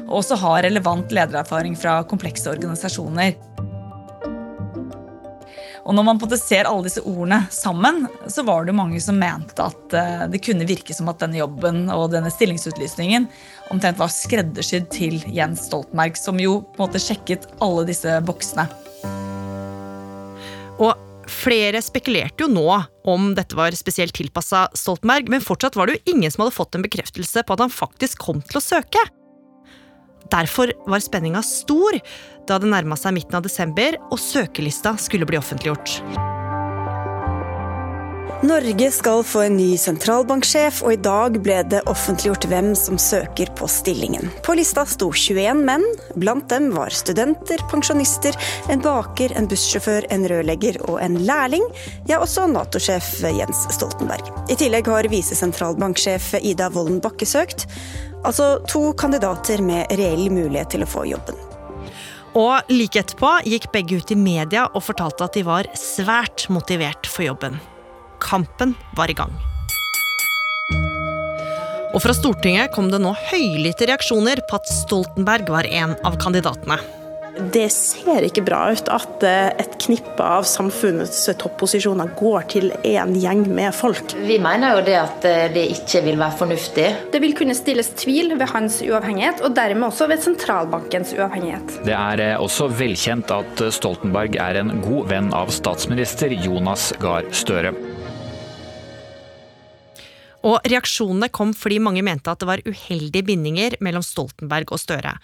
og 0.07 0.19
også 0.21 0.39
har 0.41 0.63
relevant 0.67 1.13
ledererfaring 1.15 1.77
fra 1.79 2.01
komplekse 2.09 2.49
organisasjoner. 2.51 3.35
Og 5.87 5.95
når 5.95 6.03
man 6.03 6.19
ser 6.35 6.67
alle 6.67 6.83
disse 6.83 7.01
ordene 7.07 7.45
sammen, 7.53 8.07
så 8.27 8.43
var 8.43 8.65
det 8.67 8.75
mange 8.75 8.99
som 8.99 9.15
mente 9.15 9.63
at 9.63 9.95
eh, 9.95 10.25
det 10.33 10.41
kunne 10.43 10.67
virke 10.67 10.91
som 10.95 11.07
at 11.07 11.21
denne 11.23 11.39
jobben 11.39 11.85
og 11.93 12.11
denne 12.11 12.31
stillingsutlysningen 12.33 13.29
omtrent 13.71 13.99
var 14.01 14.11
skreddersydd 14.11 14.89
til 14.91 15.21
Jens 15.31 15.63
Stoltenberg, 15.69 16.19
som 16.19 16.43
jo 16.43 16.59
på 16.73 16.81
en 16.81 16.89
måte 16.89 16.99
sjekket 16.99 17.47
alle 17.63 17.87
disse 17.87 18.19
boksene. 18.27 18.67
Og 20.77 21.06
flere 21.37 21.81
spekulerte 21.83 22.45
jo 22.45 22.49
nå 22.51 22.65
om 23.07 23.29
dette 23.37 23.57
var 23.57 23.75
spesielt 23.77 24.15
tilpassa 24.17 24.65
Stoltenberg, 24.77 25.29
men 25.31 25.43
fortsatt 25.43 25.77
var 25.77 25.87
det 25.87 25.97
jo 25.97 26.15
ingen 26.15 26.33
som 26.33 26.43
hadde 26.43 26.57
fått 26.57 26.77
en 26.77 26.85
bekreftelse 26.85 27.45
på 27.45 27.55
at 27.55 27.63
han 27.65 27.73
faktisk 27.73 28.25
kom 28.25 28.41
til 28.43 28.59
å 28.59 28.63
søke. 28.63 29.03
Derfor 30.33 30.73
var 30.89 31.03
spenninga 31.03 31.43
stor 31.45 31.99
da 32.47 32.57
det 32.59 32.71
nærma 32.71 32.97
seg 32.99 33.15
midten 33.15 33.39
av 33.39 33.45
desember 33.45 33.99
og 34.09 34.19
søkelista 34.19 34.97
skulle 34.99 35.29
bli 35.29 35.39
offentliggjort. 35.39 36.01
Norge 38.41 38.91
skal 38.91 39.23
få 39.25 39.41
en 39.41 39.55
ny 39.57 39.71
sentralbanksjef, 39.81 40.83
og 40.85 40.93
i 40.93 40.99
dag 41.01 41.39
ble 41.41 41.55
det 41.71 41.79
offentliggjort 41.89 42.45
hvem 42.51 42.67
som 42.77 42.99
søker 43.01 43.49
på 43.57 43.65
stillingen. 43.71 44.27
På 44.45 44.53
lista 44.53 44.83
sto 44.85 45.07
21 45.09 45.63
menn. 45.65 45.85
Blant 46.21 46.45
dem 46.51 46.67
var 46.75 46.93
studenter, 46.93 47.63
pensjonister, 47.71 48.35
en 48.69 48.83
baker, 48.83 49.31
en 49.33 49.47
bussjåfør, 49.49 50.05
en 50.13 50.27
rørlegger 50.29 50.77
og 50.85 50.99
en 51.01 51.17
lærling. 51.25 51.65
Ja, 52.05 52.19
også 52.21 52.45
Nato-sjef 52.51 53.07
Jens 53.25 53.63
Stoltenberg. 53.73 54.29
I 54.53 54.57
tillegg 54.59 54.85
har 54.93 55.09
visesentralbanksjef 55.09 56.35
Ida 56.37 56.67
Wolden 56.75 56.99
Bakke 57.01 57.25
søkt. 57.25 57.65
Altså 58.21 58.59
to 58.69 58.91
kandidater 59.01 59.63
med 59.65 59.89
reell 59.97 60.27
mulighet 60.29 60.75
til 60.75 60.85
å 60.85 60.89
få 60.91 61.07
jobben. 61.09 61.41
Og 62.37 62.69
like 62.69 63.01
etterpå 63.01 63.33
gikk 63.49 63.71
begge 63.73 63.97
ut 63.97 64.13
i 64.13 64.19
media 64.19 64.67
og 64.75 64.85
fortalte 64.85 65.25
at 65.25 65.39
de 65.39 65.43
var 65.47 65.71
svært 65.73 66.45
motivert 66.53 67.09
for 67.09 67.25
jobben. 67.25 67.57
Kampen 68.23 68.75
var 68.97 69.11
i 69.11 69.17
gang. 69.17 69.33
Og 71.95 72.03
fra 72.03 72.13
Stortinget 72.13 72.73
kom 72.75 72.91
det 72.91 72.99
nå 73.01 73.13
høylytte 73.31 73.87
reaksjoner 73.89 74.43
på 74.49 74.59
at 74.59 74.69
Stoltenberg 74.69 75.49
var 75.49 75.65
en 75.65 75.95
av 76.05 76.19
kandidatene. 76.21 76.77
Det 77.37 77.67
ser 77.69 78.25
ikke 78.25 78.41
bra 78.47 78.63
ut 78.73 78.87
at 78.89 79.23
eh, 79.27 79.51
et 79.61 79.75
knippe 79.83 80.25
av 80.25 80.45
samfunnets 80.49 81.19
topposisjoner 81.37 82.09
går 82.17 82.47
til 82.53 82.71
en 82.75 83.13
gjeng 83.17 83.43
med 83.45 83.75
folk. 83.77 84.15
Vi 84.25 84.39
mener 84.41 84.73
jo 84.73 84.85
det 84.87 84.95
at 84.97 85.27
eh, 85.29 85.43
det 85.53 85.67
ikke 85.75 86.01
vil 86.07 86.17
være 86.17 86.39
fornuftig. 86.39 86.87
Det 87.13 87.21
vil 87.21 87.35
kunne 87.37 87.57
stilles 87.57 87.91
tvil 87.99 88.33
ved 88.39 88.49
hans 88.53 88.79
uavhengighet, 88.85 89.43
og 89.45 89.53
dermed 89.57 89.89
også 89.91 90.09
ved 90.09 90.25
sentralbankens 90.25 91.13
uavhengighet. 91.17 91.77
Det 91.85 91.93
er 91.97 92.25
eh, 92.25 92.33
også 92.41 92.71
velkjent 92.73 93.33
at 93.37 93.67
Stoltenberg 93.75 94.39
er 94.41 94.63
en 94.63 94.73
god 94.81 95.13
venn 95.13 95.29
av 95.37 95.53
statsminister 95.53 96.33
Jonas 96.33 96.89
Gahr 97.01 97.29
Støre. 97.37 97.75
Og 100.47 100.63
reaksjonene 100.69 101.29
kom 101.33 101.53
fordi 101.57 101.81
mange 101.83 102.03
mente 102.05 102.31
at 102.31 102.41
det 102.41 102.49
var 102.49 102.63
uheldige 102.65 103.25
bindinger 103.27 103.77
mellom 103.83 104.05
Stoltenberg 104.05 104.71
og 104.71 104.81
Støre. 104.81 105.17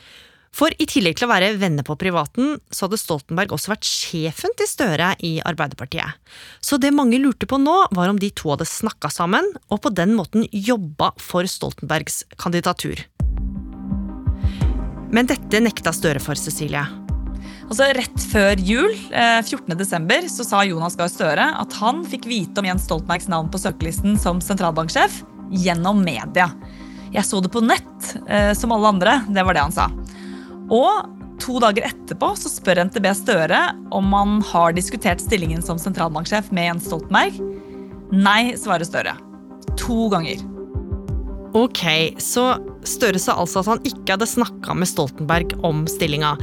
For 0.53 0.69
i 0.77 0.85
tillegg 0.85 1.17
til 1.17 1.25
å 1.25 1.31
være 1.31 1.55
venner 1.57 1.85
på 1.85 1.95
privaten, 1.97 2.59
så 2.69 2.85
hadde 2.85 2.99
Stoltenberg 3.01 3.55
også 3.55 3.71
vært 3.71 3.87
sjefen 3.89 4.53
til 4.59 4.69
Støre 4.69 5.13
i 5.25 5.39
Arbeiderpartiet. 5.41 6.19
Så 6.61 6.77
det 6.77 6.93
mange 6.93 7.17
lurte 7.21 7.49
på 7.49 7.57
nå, 7.57 7.73
var 7.89 8.11
om 8.11 8.21
de 8.21 8.29
to 8.37 8.53
hadde 8.53 8.69
snakka 8.69 9.09
sammen, 9.13 9.49
og 9.73 9.81
på 9.81 9.93
den 9.97 10.13
måten 10.17 10.45
jobba 10.51 11.15
for 11.17 11.49
Stoltenbergs 11.49 12.21
kandidatur. 12.37 13.01
Men 15.13 15.29
dette 15.29 15.61
nekta 15.61 15.93
Støre 15.93 16.21
for, 16.21 16.37
Cecilie. 16.37 17.02
Altså 17.73 17.87
Rett 17.97 18.23
før 18.29 18.59
jul, 18.61 18.91
14.12., 19.09 20.11
eh, 20.13 20.27
sa 20.29 20.59
Jonas 20.61 20.93
Gahr 20.93 21.07
Støre 21.09 21.47
at 21.57 21.73
han 21.79 22.03
fikk 22.05 22.27
vite 22.29 22.61
om 22.61 22.67
Jens 22.67 22.83
Stoltenbergs 22.85 23.25
navn 23.33 23.47
på 23.49 23.57
søkelisten 23.57 24.13
som 24.21 24.37
sentralbanksjef 24.45 25.23
gjennom 25.57 26.03
media. 26.05 26.51
Jeg 27.15 27.25
så 27.25 27.39
det 27.41 27.49
på 27.49 27.63
nett, 27.65 28.11
eh, 28.27 28.51
som 28.53 28.75
alle 28.75 28.91
andre. 28.93 29.15
Det 29.25 29.41
var 29.41 29.57
det 29.57 29.63
han 29.63 29.73
sa. 29.73 29.87
Og 30.69 31.39
to 31.41 31.57
dager 31.63 31.87
etterpå 31.89 32.29
så 32.37 32.51
spør 32.53 32.83
NTB 32.91 33.09
Støre 33.17 33.63
om 33.89 34.13
han 34.13 34.37
har 34.51 34.77
diskutert 34.77 35.25
stillingen 35.25 35.65
som 35.65 35.81
sentralbanksjef 35.81 36.53
med 36.53 36.69
Jens 36.69 36.91
Stoltenberg. 36.91 37.41
Nei, 38.13 38.53
svarer 38.53 38.85
Støre. 38.85 39.17
To 39.81 40.11
ganger. 40.13 40.45
Ok, 41.57 41.81
så 42.21 42.51
Støre 42.85 43.17
sa 43.17 43.39
altså 43.41 43.65
at 43.65 43.73
han 43.73 43.83
ikke 43.89 44.13
hadde 44.13 44.29
snakka 44.29 44.77
med 44.77 44.93
Stoltenberg 44.93 45.57
om 45.65 45.87
stillinga. 45.89 46.37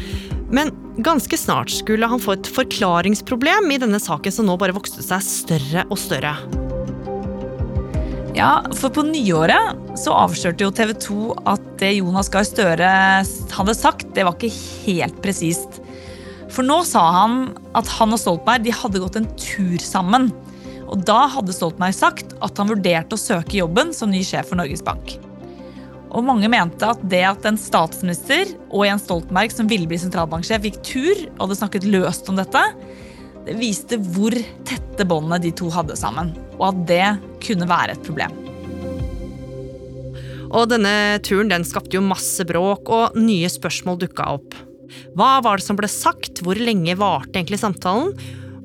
Men 0.50 0.72
ganske 0.98 1.38
snart 1.38 1.70
skulle 1.70 2.08
han 2.10 2.22
få 2.22 2.34
et 2.34 2.50
forklaringsproblem 2.50 3.70
i 3.70 3.78
denne 3.82 4.00
saken 4.02 4.34
som 4.34 4.48
nå 4.48 4.56
bare 4.60 4.74
vokste 4.74 5.04
seg 5.04 5.22
større 5.24 5.86
og 5.88 5.98
større. 6.00 6.34
Ja, 8.34 8.60
for 8.78 8.92
på 8.94 9.02
nyåret 9.06 9.78
så 9.98 10.14
avslørte 10.14 10.66
jo 10.66 10.74
TV 10.74 10.92
2 11.02 11.20
at 11.50 11.64
det 11.80 11.96
Jonas 11.96 12.30
Gahr 12.30 12.46
Støre 12.46 12.90
hadde 13.54 13.74
sagt, 13.74 14.12
det 14.14 14.26
var 14.26 14.36
ikke 14.38 14.52
helt 14.86 15.18
presist. 15.24 15.80
For 16.50 16.66
nå 16.66 16.80
sa 16.86 17.02
han 17.14 17.40
at 17.78 17.90
han 17.98 18.14
og 18.14 18.22
Stoltenberg 18.22 18.66
de 18.66 18.74
hadde 18.74 19.02
gått 19.02 19.18
en 19.20 19.28
tur 19.38 19.78
sammen. 19.82 20.30
Og 20.90 21.02
da 21.06 21.24
hadde 21.30 21.54
Stoltenberg 21.54 21.94
sagt 21.94 22.34
at 22.42 22.58
han 22.58 22.70
vurderte 22.70 23.14
å 23.14 23.22
søke 23.22 23.60
jobben 23.60 23.94
som 23.94 24.10
ny 24.10 24.22
sjef 24.26 24.50
for 24.50 24.58
Norges 24.58 24.82
Bank. 24.86 25.18
Og 26.10 26.26
mange 26.26 26.50
mente 26.50 26.86
at 26.86 27.02
det 27.10 27.22
at 27.26 27.46
en 27.46 27.58
statsminister 27.60 28.50
og 28.68 28.84
Jens 28.88 29.04
Stoltenberg 29.06 29.54
som 29.54 29.68
ville 29.70 29.86
bli 29.90 29.98
sentralbanksjef, 30.00 30.66
gikk 30.66 30.80
tur 30.86 31.24
og 31.36 31.44
hadde 31.44 31.58
snakket 31.60 31.86
løst 31.86 32.30
om 32.30 32.38
dette, 32.40 32.62
det 33.46 33.56
viste 33.60 33.98
hvor 34.12 34.34
tette 34.68 35.06
båndene 35.08 35.40
de 35.42 35.52
to 35.56 35.70
hadde 35.72 35.96
sammen. 35.98 36.34
Og 36.58 36.70
at 36.72 36.80
det 36.90 37.04
kunne 37.46 37.68
være 37.70 37.94
et 37.94 38.06
problem. 38.06 38.34
Og 40.50 40.66
denne 40.72 41.20
turen 41.22 41.50
den 41.52 41.64
skapte 41.66 41.94
jo 41.94 42.02
masse 42.02 42.42
bråk, 42.46 42.90
og 42.90 43.18
nye 43.18 43.48
spørsmål 43.50 44.00
dukka 44.02 44.26
opp. 44.34 44.56
Hva 45.14 45.36
var 45.44 45.60
det 45.60 45.66
som 45.68 45.78
ble 45.78 45.86
sagt, 45.90 46.42
hvor 46.42 46.58
lenge 46.58 46.98
varte 46.98 47.36
egentlig 47.38 47.60
samtalen, 47.62 48.10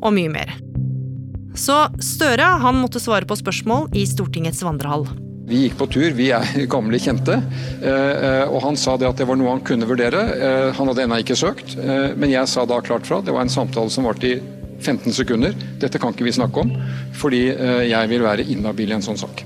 og 0.02 0.16
mye 0.18 0.32
mer. 0.34 0.56
Så 1.56 1.86
Støre 2.04 2.58
han 2.62 2.82
måtte 2.82 3.00
svare 3.00 3.30
på 3.30 3.38
spørsmål 3.40 3.94
i 3.96 4.04
Stortingets 4.10 4.66
vandrehall. 4.66 5.06
Vi 5.46 5.62
gikk 5.62 5.78
på 5.78 5.88
tur, 5.94 6.10
vi 6.18 6.32
er 6.34 6.66
gamle 6.74 7.00
kjente. 7.02 7.38
Eh, 7.82 7.90
eh, 7.92 8.44
og 8.50 8.64
han 8.66 8.80
sa 8.80 8.98
det 8.98 9.10
at 9.10 9.22
det 9.22 9.28
var 9.30 9.38
noe 9.40 9.54
han 9.54 9.66
kunne 9.66 9.88
vurdere. 9.90 10.24
Eh, 10.36 10.70
han 10.78 10.92
hadde 10.92 11.06
ennå 11.06 11.22
ikke 11.22 11.38
søkt, 11.38 11.78
men 11.78 12.34
jeg 12.34 12.50
sa 12.50 12.66
da 12.70 12.82
klart 12.84 13.08
fra. 13.08 13.22
Det 13.22 13.36
var 13.36 13.46
en 13.46 13.54
samtale 13.54 13.94
som 13.94 14.08
varte 14.10 14.36
i 14.36 14.40
15 14.82 15.14
sekunder. 15.16 15.54
Dette 15.82 16.02
kan 16.02 16.14
ikke 16.14 16.28
vi 16.28 16.36
snakke 16.36 16.66
om, 16.66 16.74
fordi 17.16 17.48
jeg 17.88 18.10
vil 18.12 18.26
være 18.26 18.44
inhabil 18.52 18.92
i 18.92 18.98
en 18.98 19.06
sånn 19.06 19.18
sak. 19.18 19.46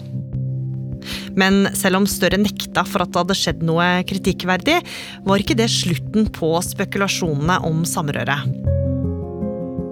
Men 1.37 1.67
selv 1.77 2.01
om 2.01 2.07
Støre 2.09 2.39
nekta 2.41 2.83
for 2.87 3.03
at 3.03 3.13
det 3.13 3.21
hadde 3.21 3.37
skjedd 3.37 3.61
noe 3.67 3.85
kritikkverdig, 4.09 4.79
var 5.27 5.43
ikke 5.43 5.57
det 5.59 5.69
slutten 5.71 6.27
på 6.35 6.51
spekulasjonene 6.65 7.59
om 7.69 7.85
samrøret. 7.87 8.49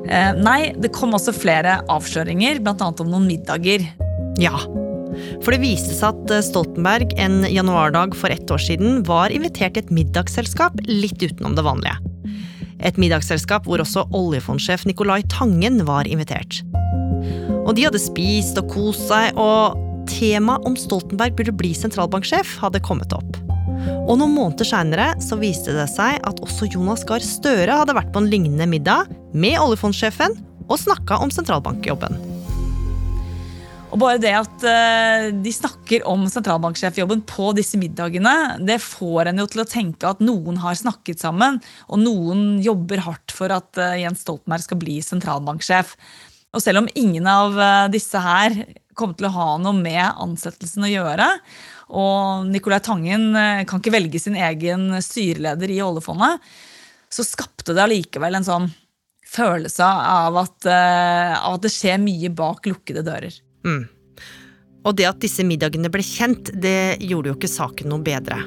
Eh, 0.08 0.34
nei, 0.40 0.74
det 0.80 0.94
kom 0.96 1.16
også 1.16 1.36
flere 1.36 1.82
avsløringer, 1.92 2.62
bl.a. 2.64 2.76
om 2.90 3.10
noen 3.12 3.28
middager. 3.28 3.84
Ja, 4.40 4.56
for 5.43 5.53
det 5.53 5.62
viste 5.63 5.95
seg 5.95 6.13
at 6.13 6.33
eh, 6.36 6.43
Stoltenberg 6.45 7.15
en 7.21 7.41
januardag 7.47 8.15
for 8.17 8.33
ett 8.33 8.51
år 8.51 8.62
siden 8.62 9.01
var 9.07 9.33
invitert 9.33 9.75
til 9.77 9.86
et 9.86 9.93
middagsselskap 9.93 10.77
litt 10.88 11.21
utenom 11.24 11.57
det 11.57 11.65
vanlige. 11.67 11.97
Et 12.86 12.97
middagsselskap 13.01 13.65
hvor 13.65 13.81
også 13.81 14.05
oljefondsjef 14.15 14.86
Nicolai 14.86 15.24
Tangen 15.33 15.81
var 15.88 16.09
invitert. 16.09 16.62
Og 17.67 17.74
de 17.75 17.88
hadde 17.88 18.00
spist 18.00 18.59
og 18.62 18.69
kost 18.71 19.09
seg, 19.09 19.36
og 19.36 19.75
temaet 20.07 20.63
om 20.67 20.77
Stoltenberg 20.79 21.36
burde 21.38 21.55
bli 21.57 21.74
sentralbanksjef, 21.75 22.55
hadde 22.62 22.83
kommet 22.86 23.15
opp. 23.15 23.41
Og 24.07 24.15
noen 24.19 24.33
måneder 24.33 24.67
seinere 24.67 25.09
viste 25.41 25.75
det 25.75 25.89
seg 25.91 26.21
at 26.27 26.41
også 26.43 26.69
Jonas 26.71 27.03
Gahr 27.07 27.24
Støre 27.24 27.81
hadde 27.81 27.95
vært 27.97 28.13
på 28.13 28.24
en 28.24 28.31
lignende 28.31 28.69
middag 28.69 29.12
med 29.36 29.59
oljefondsjefen 29.59 30.38
og 30.67 30.79
snakka 30.81 31.19
om 31.24 31.31
sentralbankjobben. 31.33 32.37
Og 33.98 34.04
bare 34.04 34.20
det 34.22 34.30
at 34.38 34.62
uh, 34.62 35.24
de 35.42 35.50
snakker 35.50 36.04
om 36.06 36.27
sentralbanksjefjobben 36.30 37.24
på 37.25 37.48
disse 37.58 37.80
middagene, 37.82 38.60
det 38.62 38.75
får 38.84 39.32
en 39.32 39.39
jo 39.42 39.48
til 39.50 39.63
å 39.63 39.66
tenke 39.66 40.06
at 40.06 40.20
noen 40.22 40.60
har 40.62 40.75
snakket 40.77 41.24
sammen, 41.24 41.58
og 41.89 42.04
noen 42.04 42.60
jobber 42.62 43.01
hardt 43.01 43.34
for 43.34 43.50
at 43.56 43.80
uh, 43.82 43.96
Jens 43.98 44.22
Stoltenberg 44.22 44.68
skal 44.68 44.77
bli 44.84 45.00
sentralbanksjef. 45.01 45.96
Og 46.54 46.62
selv 46.62 46.84
om 46.84 46.92
ingen 46.94 47.25
av 47.25 47.58
uh, 47.58 47.88
disse 47.89 48.22
her 48.22 48.60
kommer 48.94 49.18
til 49.18 49.32
å 49.32 49.34
ha 49.34 49.48
noe 49.63 49.74
med 49.80 50.06
ansettelsen 50.06 50.86
å 50.86 50.92
gjøre, 50.94 51.32
og 51.98 52.46
Nicolai 52.54 52.80
Tangen 52.86 53.32
kan 53.66 53.82
ikke 53.82 53.96
velge 53.98 54.22
sin 54.22 54.38
egen 54.38 54.92
styreleder 55.01 55.74
i 55.74 55.82
oljefondet, 55.82 56.46
så 57.10 57.25
skapte 57.25 57.74
det 57.74 57.82
allikevel 57.88 58.38
en 58.38 58.46
sånn 58.46 58.70
følelse 59.25 59.89
av 59.89 60.38
at, 60.44 60.70
av 60.70 61.58
at 61.58 61.66
det 61.66 61.74
skjer 61.74 61.98
mye 62.04 62.30
bak 62.30 62.70
lukkede 62.70 63.06
dører. 63.10 63.42
Mm. 63.66 63.86
Og 64.88 64.96
det 64.96 65.08
at 65.10 65.20
disse 65.24 65.44
middagene 65.44 65.92
ble 65.92 66.04
kjent, 66.06 66.54
det 66.54 67.00
gjorde 67.04 67.34
jo 67.34 67.40
ikke 67.40 67.52
saken 67.52 67.92
noe 67.92 68.04
bedre. 68.06 68.40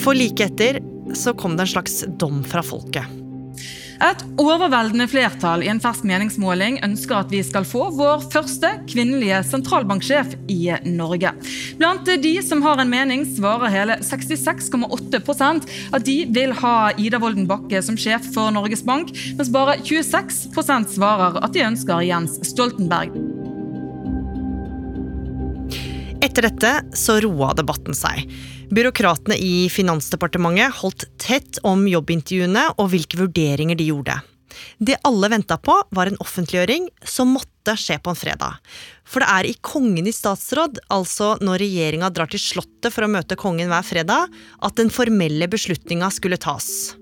For 0.00 0.16
like 0.16 0.46
etter 0.48 0.80
så 1.14 1.34
kom 1.36 1.58
det 1.58 1.66
en 1.66 1.74
slags 1.76 2.02
dom 2.20 2.40
fra 2.48 2.64
folket. 2.64 3.20
Et 4.04 4.22
overveldende 4.42 5.06
flertall 5.08 5.62
i 5.64 5.68
en 5.70 5.80
fersk 5.80 6.04
meningsmåling 6.08 6.80
ønsker 6.84 7.20
at 7.20 7.30
vi 7.32 7.40
skal 7.46 7.66
få 7.68 7.86
vår 7.94 8.26
første 8.32 8.72
kvinnelige 8.90 9.38
sentralbanksjef 9.46 10.34
i 10.50 10.74
Norge. 10.88 11.30
Blant 11.78 12.10
de 12.24 12.34
som 12.44 12.62
har 12.66 12.82
en 12.82 12.90
mening, 12.90 13.24
svarer 13.36 13.72
hele 13.72 13.98
66,8% 14.04 15.70
at 15.94 16.06
de 16.08 16.18
vil 16.34 16.52
ha 16.60 16.76
Ida 16.98 17.22
Wolden 17.22 17.48
Bakke 17.50 17.80
som 17.86 17.98
sjef 18.00 18.26
for 18.34 18.52
Norges 18.54 18.84
Bank, 18.84 19.14
mens 19.38 19.52
bare 19.54 19.78
26% 19.80 20.98
svarer 20.98 21.40
at 21.40 21.54
de 21.54 21.64
ønsker 21.64 22.04
Jens 22.04 22.40
Stoltenberg. 22.50 23.14
Etter 26.24 26.46
dette 26.46 26.70
så 26.96 27.18
roa 27.20 27.50
debatten 27.52 27.92
seg. 27.92 28.22
Byråkratene 28.72 29.36
i 29.36 29.66
Finansdepartementet 29.68 30.78
holdt 30.78 31.04
tett 31.20 31.58
om 31.68 31.82
jobbintervjuene 31.84 32.62
og 32.78 32.88
hvilke 32.94 33.20
vurderinger 33.20 33.76
de 33.76 33.90
gjorde. 33.90 34.16
Det 34.78 34.96
alle 35.04 35.28
venta 35.28 35.58
på, 35.60 35.74
var 35.92 36.08
en 36.08 36.16
offentliggjøring 36.24 36.88
som 37.04 37.34
måtte 37.34 37.74
skje 37.76 37.98
på 38.00 38.14
en 38.14 38.16
fredag. 38.18 38.56
For 39.04 39.20
det 39.20 39.28
er 39.34 39.50
i 39.50 39.54
Kongen 39.60 40.08
i 40.08 40.16
statsråd, 40.16 40.80
altså 40.94 41.34
når 41.44 41.60
regjeringa 41.66 42.08
drar 42.14 42.32
til 42.32 42.40
Slottet 42.40 42.94
for 42.94 43.04
å 43.04 43.10
møte 43.10 43.36
kongen 43.36 43.68
hver 43.68 43.84
fredag, 43.84 44.32
at 44.64 44.80
den 44.80 44.92
formelle 44.94 45.50
beslutninga 45.50 46.08
skulle 46.14 46.40
tas. 46.40 46.94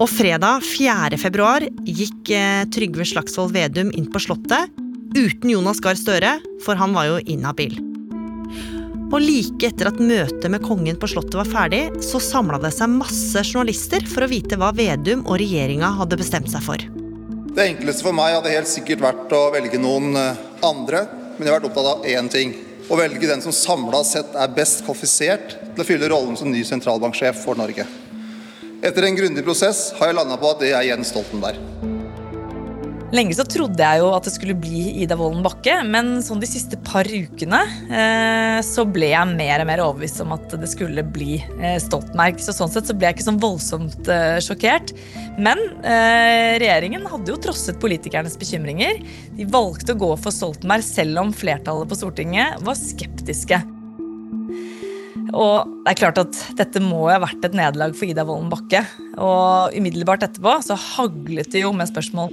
Og 0.00 0.08
fredag 0.08 0.64
4. 0.64 1.18
februar 1.20 1.66
gikk 1.84 2.30
eh, 2.32 2.62
Trygve 2.72 3.04
Slagsvold 3.04 3.52
Vedum 3.52 3.92
inn 3.92 4.08
på 4.08 4.22
Slottet 4.24 4.80
uten 5.14 5.50
Jonas 5.50 5.80
Gahr 5.82 5.98
Støre, 5.98 6.38
for 6.64 6.78
han 6.80 6.94
var 6.94 7.08
jo 7.08 7.20
inhabil. 7.30 7.78
Og 9.10 9.18
like 9.24 9.66
etter 9.66 9.90
at 9.90 9.98
møtet 9.98 10.46
med 10.52 10.62
kongen 10.62 10.98
på 11.00 11.08
Slottet 11.10 11.34
var 11.34 11.48
ferdig, 11.50 11.82
så 12.04 12.20
samla 12.22 12.60
det 12.62 12.70
seg 12.76 12.92
masse 12.94 13.42
journalister 13.42 14.04
for 14.06 14.22
å 14.22 14.30
vite 14.30 14.58
hva 14.60 14.70
Vedum 14.76 15.24
og 15.26 15.40
regjeringa 15.42 15.90
hadde 15.98 16.18
bestemt 16.20 16.50
seg 16.52 16.62
for. 16.62 16.84
Det 17.50 17.66
enkleste 17.66 18.06
for 18.06 18.14
meg 18.14 18.36
hadde 18.36 18.54
helt 18.54 18.70
sikkert 18.70 19.02
vært 19.02 19.34
å 19.34 19.48
velge 19.50 19.80
noen 19.82 20.14
eh, 20.14 20.44
andre, 20.62 21.02
men 21.34 21.42
jeg 21.42 21.50
har 21.50 21.58
vært 21.58 21.70
opptatt 21.72 21.90
av 21.96 22.06
én 22.06 22.30
ting. 22.30 22.54
Å 22.90 22.98
velge 22.98 23.26
den 23.26 23.42
som 23.42 23.54
samla 23.54 24.04
sett 24.06 24.36
er 24.38 24.54
best 24.54 24.84
kvalifisert 24.86 25.56
til 25.58 25.82
å 25.82 25.86
fylle 25.86 26.10
rollen 26.10 26.38
som 26.38 26.50
ny 26.50 26.62
sentralbanksjef 26.66 27.42
for 27.42 27.58
Norge. 27.58 27.86
Etter 28.80 29.06
en 29.06 29.18
grundig 29.18 29.42
prosess 29.46 29.88
har 29.98 30.10
jeg 30.12 30.22
landa 30.22 30.38
på 30.38 30.54
at 30.54 30.62
det 30.62 30.70
er 30.72 30.86
Jens 30.86 31.10
Stoltenberg. 31.10 31.98
Lenge 33.10 33.34
så 33.34 33.42
trodde 33.42 33.82
jeg 33.82 33.98
jo 33.98 34.10
at 34.14 34.26
det 34.26 34.30
skulle 34.36 34.54
bli 34.54 34.84
Ida 35.02 35.16
Wolden 35.18 35.42
Bakke, 35.42 35.80
men 35.82 36.20
sånn 36.22 36.38
de 36.42 36.46
siste 36.46 36.78
par 36.86 37.08
ukene 37.10 37.58
eh, 37.90 38.58
så 38.62 38.84
ble 38.86 39.08
jeg 39.10 39.32
mer 39.32 39.64
og 39.64 39.66
mer 39.66 39.80
overbevist 39.82 40.20
om 40.22 40.36
at 40.36 40.52
det 40.54 40.68
skulle 40.70 41.02
bli 41.02 41.40
eh, 41.58 41.74
Stoltenberg. 41.82 42.38
Så 42.38 42.54
sånn 42.54 42.70
sett 42.70 42.86
så 42.86 42.94
ble 42.94 43.08
jeg 43.08 43.18
ikke 43.18 43.26
sånn 43.26 43.40
voldsomt 43.42 44.06
eh, 44.14 44.36
sjokkert. 44.46 44.92
Men 45.42 45.58
eh, 45.82 46.54
regjeringen 46.62 47.08
hadde 47.10 47.34
jo 47.34 47.40
trosset 47.42 47.80
politikernes 47.82 48.38
bekymringer. 48.38 49.00
De 49.34 49.46
valgte 49.50 49.96
å 49.96 50.00
gå 50.04 50.10
for 50.22 50.36
Stoltenberg 50.36 50.86
selv 50.86 51.24
om 51.24 51.32
flertallet 51.34 51.90
på 51.90 51.98
Stortinget 51.98 52.62
var 52.62 52.78
skeptiske. 52.78 53.58
Og 55.34 55.66
det 55.82 55.96
er 55.96 55.98
klart 55.98 56.20
at 56.22 56.38
dette 56.58 56.82
må 56.84 57.08
ha 57.08 57.18
vært 57.22 57.42
et 57.46 57.58
nederlag 57.58 57.98
for 57.98 58.06
Ida 58.06 58.22
Wolden 58.28 58.54
Bakke. 58.54 58.84
Og 59.18 59.74
umiddelbart 59.74 60.28
etterpå 60.28 60.54
så 60.62 60.78
haglet 60.78 61.50
det 61.50 61.64
jo 61.64 61.74
med 61.74 61.90
spørsmål 61.90 62.30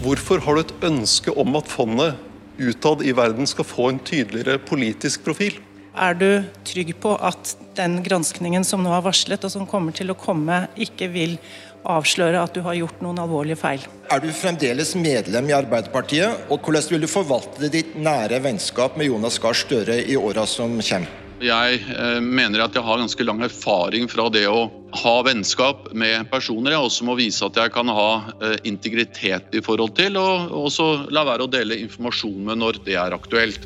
Hvorfor 0.00 0.40
har 0.40 0.56
du 0.56 0.60
et 0.62 0.84
ønske 0.88 1.32
om 1.36 1.58
at 1.58 1.66
fondet 1.68 2.16
utad 2.56 3.02
i 3.04 3.12
verden 3.12 3.48
skal 3.48 3.66
få 3.68 3.90
en 3.90 3.98
tydeligere 4.00 4.56
politisk 4.56 5.26
profil? 5.26 5.58
Er 5.92 6.16
du 6.16 6.28
trygg 6.64 6.94
på 7.02 7.12
at 7.20 7.52
den 7.76 7.98
granskningen 8.06 8.64
som 8.64 8.80
nå 8.80 8.94
er 8.96 9.04
varslet, 9.04 9.44
og 9.44 9.52
som 9.52 9.68
kommer 9.68 9.92
til 9.92 10.08
å 10.08 10.16
komme, 10.16 10.62
ikke 10.80 11.10
vil 11.12 11.36
avsløre 11.84 12.40
at 12.40 12.56
du 12.56 12.62
har 12.64 12.78
gjort 12.78 13.04
noen 13.04 13.20
alvorlige 13.20 13.60
feil? 13.60 13.84
Er 14.08 14.24
du 14.24 14.30
fremdeles 14.32 14.94
medlem 14.96 15.52
i 15.52 15.58
Arbeiderpartiet, 15.58 16.48
og 16.48 16.64
hvordan 16.64 16.94
vil 16.94 17.04
du 17.04 17.10
forvalte 17.10 17.68
ditt 17.68 17.92
nære 18.00 18.40
vennskap 18.46 18.96
med 18.96 19.12
Jonas 19.12 19.36
Gahr 19.42 19.58
Støre 19.66 20.00
i 20.00 20.16
åra 20.16 20.48
som 20.48 20.80
kommer? 20.80 21.19
Jeg 21.40 21.78
eh, 21.88 22.18
mener 22.20 22.60
at 22.66 22.74
jeg 22.76 22.84
har 22.84 23.00
ganske 23.00 23.24
lang 23.24 23.40
erfaring 23.46 24.08
fra 24.12 24.26
det 24.32 24.44
å 24.50 24.66
ha 25.00 25.14
vennskap 25.24 25.86
med 25.96 26.28
personer. 26.28 26.74
Jeg 26.74 26.84
også 26.84 27.06
må 27.08 27.14
vise 27.16 27.46
at 27.46 27.56
jeg 27.56 27.72
kan 27.72 27.88
ha 27.88 28.10
eh, 28.44 28.58
integritet 28.68 29.56
i 29.56 29.62
forhold 29.64 29.94
til, 29.96 30.18
og 30.20 30.52
også 30.66 30.88
la 31.08 31.24
være 31.24 31.46
å 31.46 31.52
dele 31.52 31.80
informasjon 31.80 32.44
med 32.50 32.60
når 32.60 32.82
det 32.84 32.98
er 33.00 33.16
aktuelt. 33.16 33.64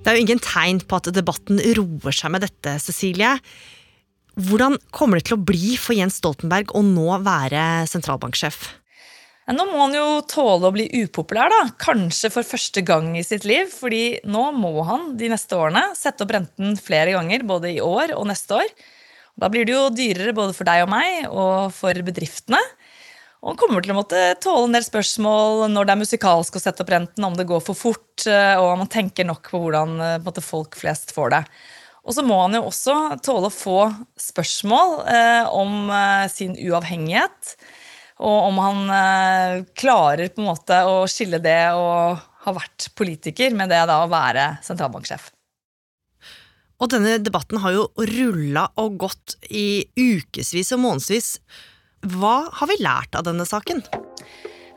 Det 0.00 0.08
er 0.08 0.16
jo 0.16 0.24
ingen 0.24 0.40
tegn 0.40 0.80
på 0.80 0.96
at 0.96 1.12
debatten 1.12 1.60
roer 1.76 2.16
seg 2.16 2.32
med 2.32 2.46
dette, 2.46 2.78
Cecilie. 2.80 3.36
Hvordan 4.40 4.78
kommer 4.96 5.20
det 5.20 5.28
til 5.28 5.36
å 5.36 5.44
bli 5.44 5.74
for 5.76 5.92
Jens 5.98 6.22
Stoltenberg 6.22 6.72
å 6.72 6.80
nå 6.86 7.20
være 7.20 7.84
sentralbanksjef? 7.90 8.79
Nå 9.50 9.64
må 9.66 9.80
han 9.82 9.94
jo 9.96 10.06
tåle 10.30 10.68
å 10.68 10.74
bli 10.74 10.84
upopulær, 11.02 11.50
da. 11.50 11.72
Kanskje 11.82 12.30
for 12.30 12.46
første 12.46 12.84
gang 12.86 13.16
i 13.18 13.24
sitt 13.26 13.46
liv. 13.48 13.70
fordi 13.72 14.20
nå 14.24 14.50
må 14.54 14.84
han 14.86 15.16
de 15.18 15.30
neste 15.32 15.58
årene 15.58 15.90
sette 15.98 16.22
opp 16.22 16.34
renten 16.36 16.76
flere 16.78 17.16
ganger, 17.16 17.42
både 17.42 17.72
i 17.74 17.80
år 17.82 18.14
og 18.14 18.28
neste 18.30 18.60
år. 18.60 18.68
Da 19.40 19.48
blir 19.50 19.66
det 19.66 19.74
jo 19.74 19.88
dyrere 19.94 20.36
både 20.36 20.54
for 20.54 20.68
deg 20.68 20.84
og 20.84 20.92
meg 20.92 21.26
og 21.30 21.72
for 21.74 21.94
bedriftene. 22.06 22.60
Og 23.40 23.54
han 23.54 23.58
kommer 23.58 23.82
til 23.82 23.94
å 23.94 23.96
måtte 23.96 24.22
tåle 24.44 24.68
en 24.68 24.76
del 24.76 24.84
spørsmål 24.84 25.64
når 25.72 25.88
det 25.88 25.94
er 25.94 26.00
musikalsk 26.02 26.58
å 26.58 26.60
sette 26.60 26.84
opp 26.84 26.92
renten, 26.92 27.24
om 27.24 27.36
det 27.38 27.48
går 27.48 27.62
for 27.64 27.78
fort, 27.78 28.26
eh, 28.28 28.54
og 28.60 28.74
om 28.74 28.82
man 28.84 28.90
tenker 28.92 29.24
nok 29.24 29.48
på 29.48 29.62
hvordan 29.62 29.94
eh, 30.04 30.18
måte, 30.20 30.44
folk 30.44 30.76
flest 30.76 31.14
får 31.16 31.32
det. 31.38 31.44
Og 32.04 32.16
så 32.16 32.24
må 32.24 32.36
han 32.42 32.56
jo 32.58 32.66
også 32.68 32.96
tåle 33.24 33.48
å 33.48 33.54
få 33.54 33.78
spørsmål 34.20 34.94
eh, 35.08 35.48
om 35.56 35.88
eh, 35.88 36.26
sin 36.32 36.52
uavhengighet. 36.60 37.56
Og 38.20 38.48
om 38.50 38.58
han 38.60 38.80
eh, 38.92 39.62
klarer 39.76 40.28
på 40.28 40.42
en 40.42 40.50
måte 40.50 40.82
å 40.84 41.04
skille 41.08 41.40
det 41.42 41.72
å 41.72 41.86
ha 42.44 42.54
vært 42.56 42.90
politiker 42.96 43.54
med 43.56 43.72
det 43.72 43.80
da 43.88 44.02
å 44.04 44.10
være 44.12 44.56
sentralbanksjef. 44.64 45.30
Og 46.80 46.88
denne 46.92 47.18
debatten 47.20 47.60
har 47.60 47.74
jo 47.76 47.88
rulla 48.08 48.70
og 48.80 48.96
gått 49.02 49.36
i 49.52 49.84
ukevis 49.96 50.72
og 50.76 50.80
månedsvis. 50.84 51.34
Hva 52.08 52.48
har 52.56 52.70
vi 52.70 52.78
lært 52.80 53.16
av 53.18 53.26
denne 53.26 53.44
saken? 53.48 53.82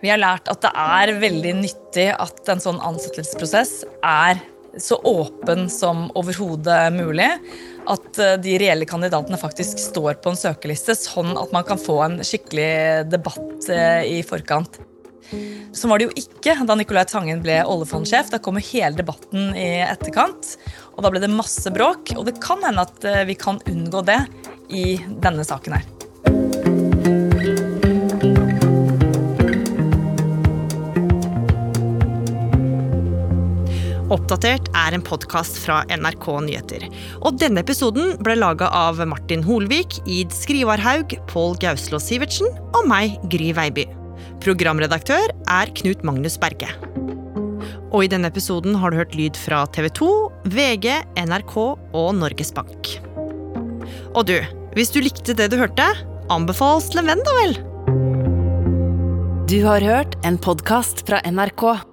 Vi 0.03 0.11
har 0.11 0.19
lært 0.19 0.49
at 0.51 0.59
det 0.65 0.73
er 0.75 1.13
veldig 1.21 1.53
nyttig 1.61 2.09
at 2.11 2.49
en 2.51 2.63
sånn 2.63 2.81
ansettelsesprosess 2.83 3.85
er 4.03 4.41
så 4.81 4.97
åpen 5.07 5.69
som 5.71 6.09
overhodet 6.19 6.89
mulig 6.95 7.29
at 7.89 8.19
eh, 8.21 8.37
de 8.41 8.55
reelle 8.61 8.87
kandidatene 8.89 9.39
faktisk 9.39 9.81
står 9.81 10.19
på 10.23 10.33
en 10.33 10.39
søkeliste, 10.39 10.95
sånn 10.97 11.35
at 11.39 11.53
man 11.55 11.65
kan 11.67 11.81
få 11.81 11.99
en 12.05 12.17
skikkelig 12.25 13.09
debatt 13.11 13.69
eh, 13.73 14.19
i 14.19 14.23
forkant. 14.27 14.79
Så 15.73 15.89
var 15.89 15.99
det 15.99 16.09
jo 16.09 16.13
ikke 16.19 16.55
da 16.67 16.75
Nicolai 16.77 17.05
Tangen 17.09 17.41
ble 17.43 17.61
oljefondsjef. 17.65 18.29
Da 18.33 18.39
kommer 18.43 18.63
hele 18.65 18.97
debatten 18.99 19.53
i 19.57 19.81
etterkant. 19.85 20.55
Og 20.93 21.01
da 21.05 21.09
ble 21.09 21.23
det 21.23 21.31
masse 21.31 21.71
bråk. 21.73 22.13
Og 22.17 22.27
det 22.27 22.37
kan 22.43 22.61
hende 22.65 22.85
at 22.85 23.07
eh, 23.09 23.23
vi 23.29 23.37
kan 23.39 23.61
unngå 23.69 24.03
det 24.05 24.19
i 24.69 24.85
denne 25.23 25.45
saken 25.47 25.79
her. 25.79 25.87
Oppdatert 34.13 34.67
er 34.77 34.93
en 34.93 35.01
podkast 35.01 35.55
fra 35.63 35.79
NRK 35.89 36.27
Nyheter. 36.45 36.83
Og 37.25 37.39
denne 37.41 37.63
episoden 37.63 38.13
ble 38.21 38.35
laga 38.37 38.67
av 38.69 38.99
Martin 39.09 39.41
Holvik, 39.45 39.95
Id 40.05 40.33
Skrivarhaug, 40.35 41.15
Pål 41.31 41.55
Gauslå 41.63 41.97
Sivertsen 42.01 42.51
og 42.77 42.85
meg, 42.91 43.15
Gry 43.33 43.49
Veiby. 43.57 43.87
Programredaktør 44.43 45.33
er 45.49 45.71
Knut 45.79 46.03
Magnus 46.05 46.37
Berge. 46.37 46.69
Og 47.93 48.03
i 48.05 48.09
denne 48.11 48.29
episoden 48.29 48.77
har 48.77 48.93
du 48.93 48.99
hørt 49.01 49.15
lyd 49.17 49.37
fra 49.39 49.63
TV 49.73 49.89
2, 49.97 50.09
VG, 50.53 50.89
NRK 51.23 51.55
og 51.63 52.09
Norges 52.19 52.53
Bank. 52.53 52.91
Og 54.13 54.27
du, 54.29 54.37
hvis 54.77 54.93
du 54.93 54.99
likte 55.01 55.33
det 55.37 55.49
du 55.53 55.57
hørte, 55.61 55.87
anbefales 56.33 56.91
til 56.91 57.01
en 57.01 57.09
venn, 57.09 57.25
da 57.25 57.33
vel? 57.39 57.57
Du 59.49 59.57
har 59.65 59.85
hørt 59.85 60.19
en 60.25 60.37
podkast 60.41 61.01
fra 61.09 61.21
NRK. 61.25 61.92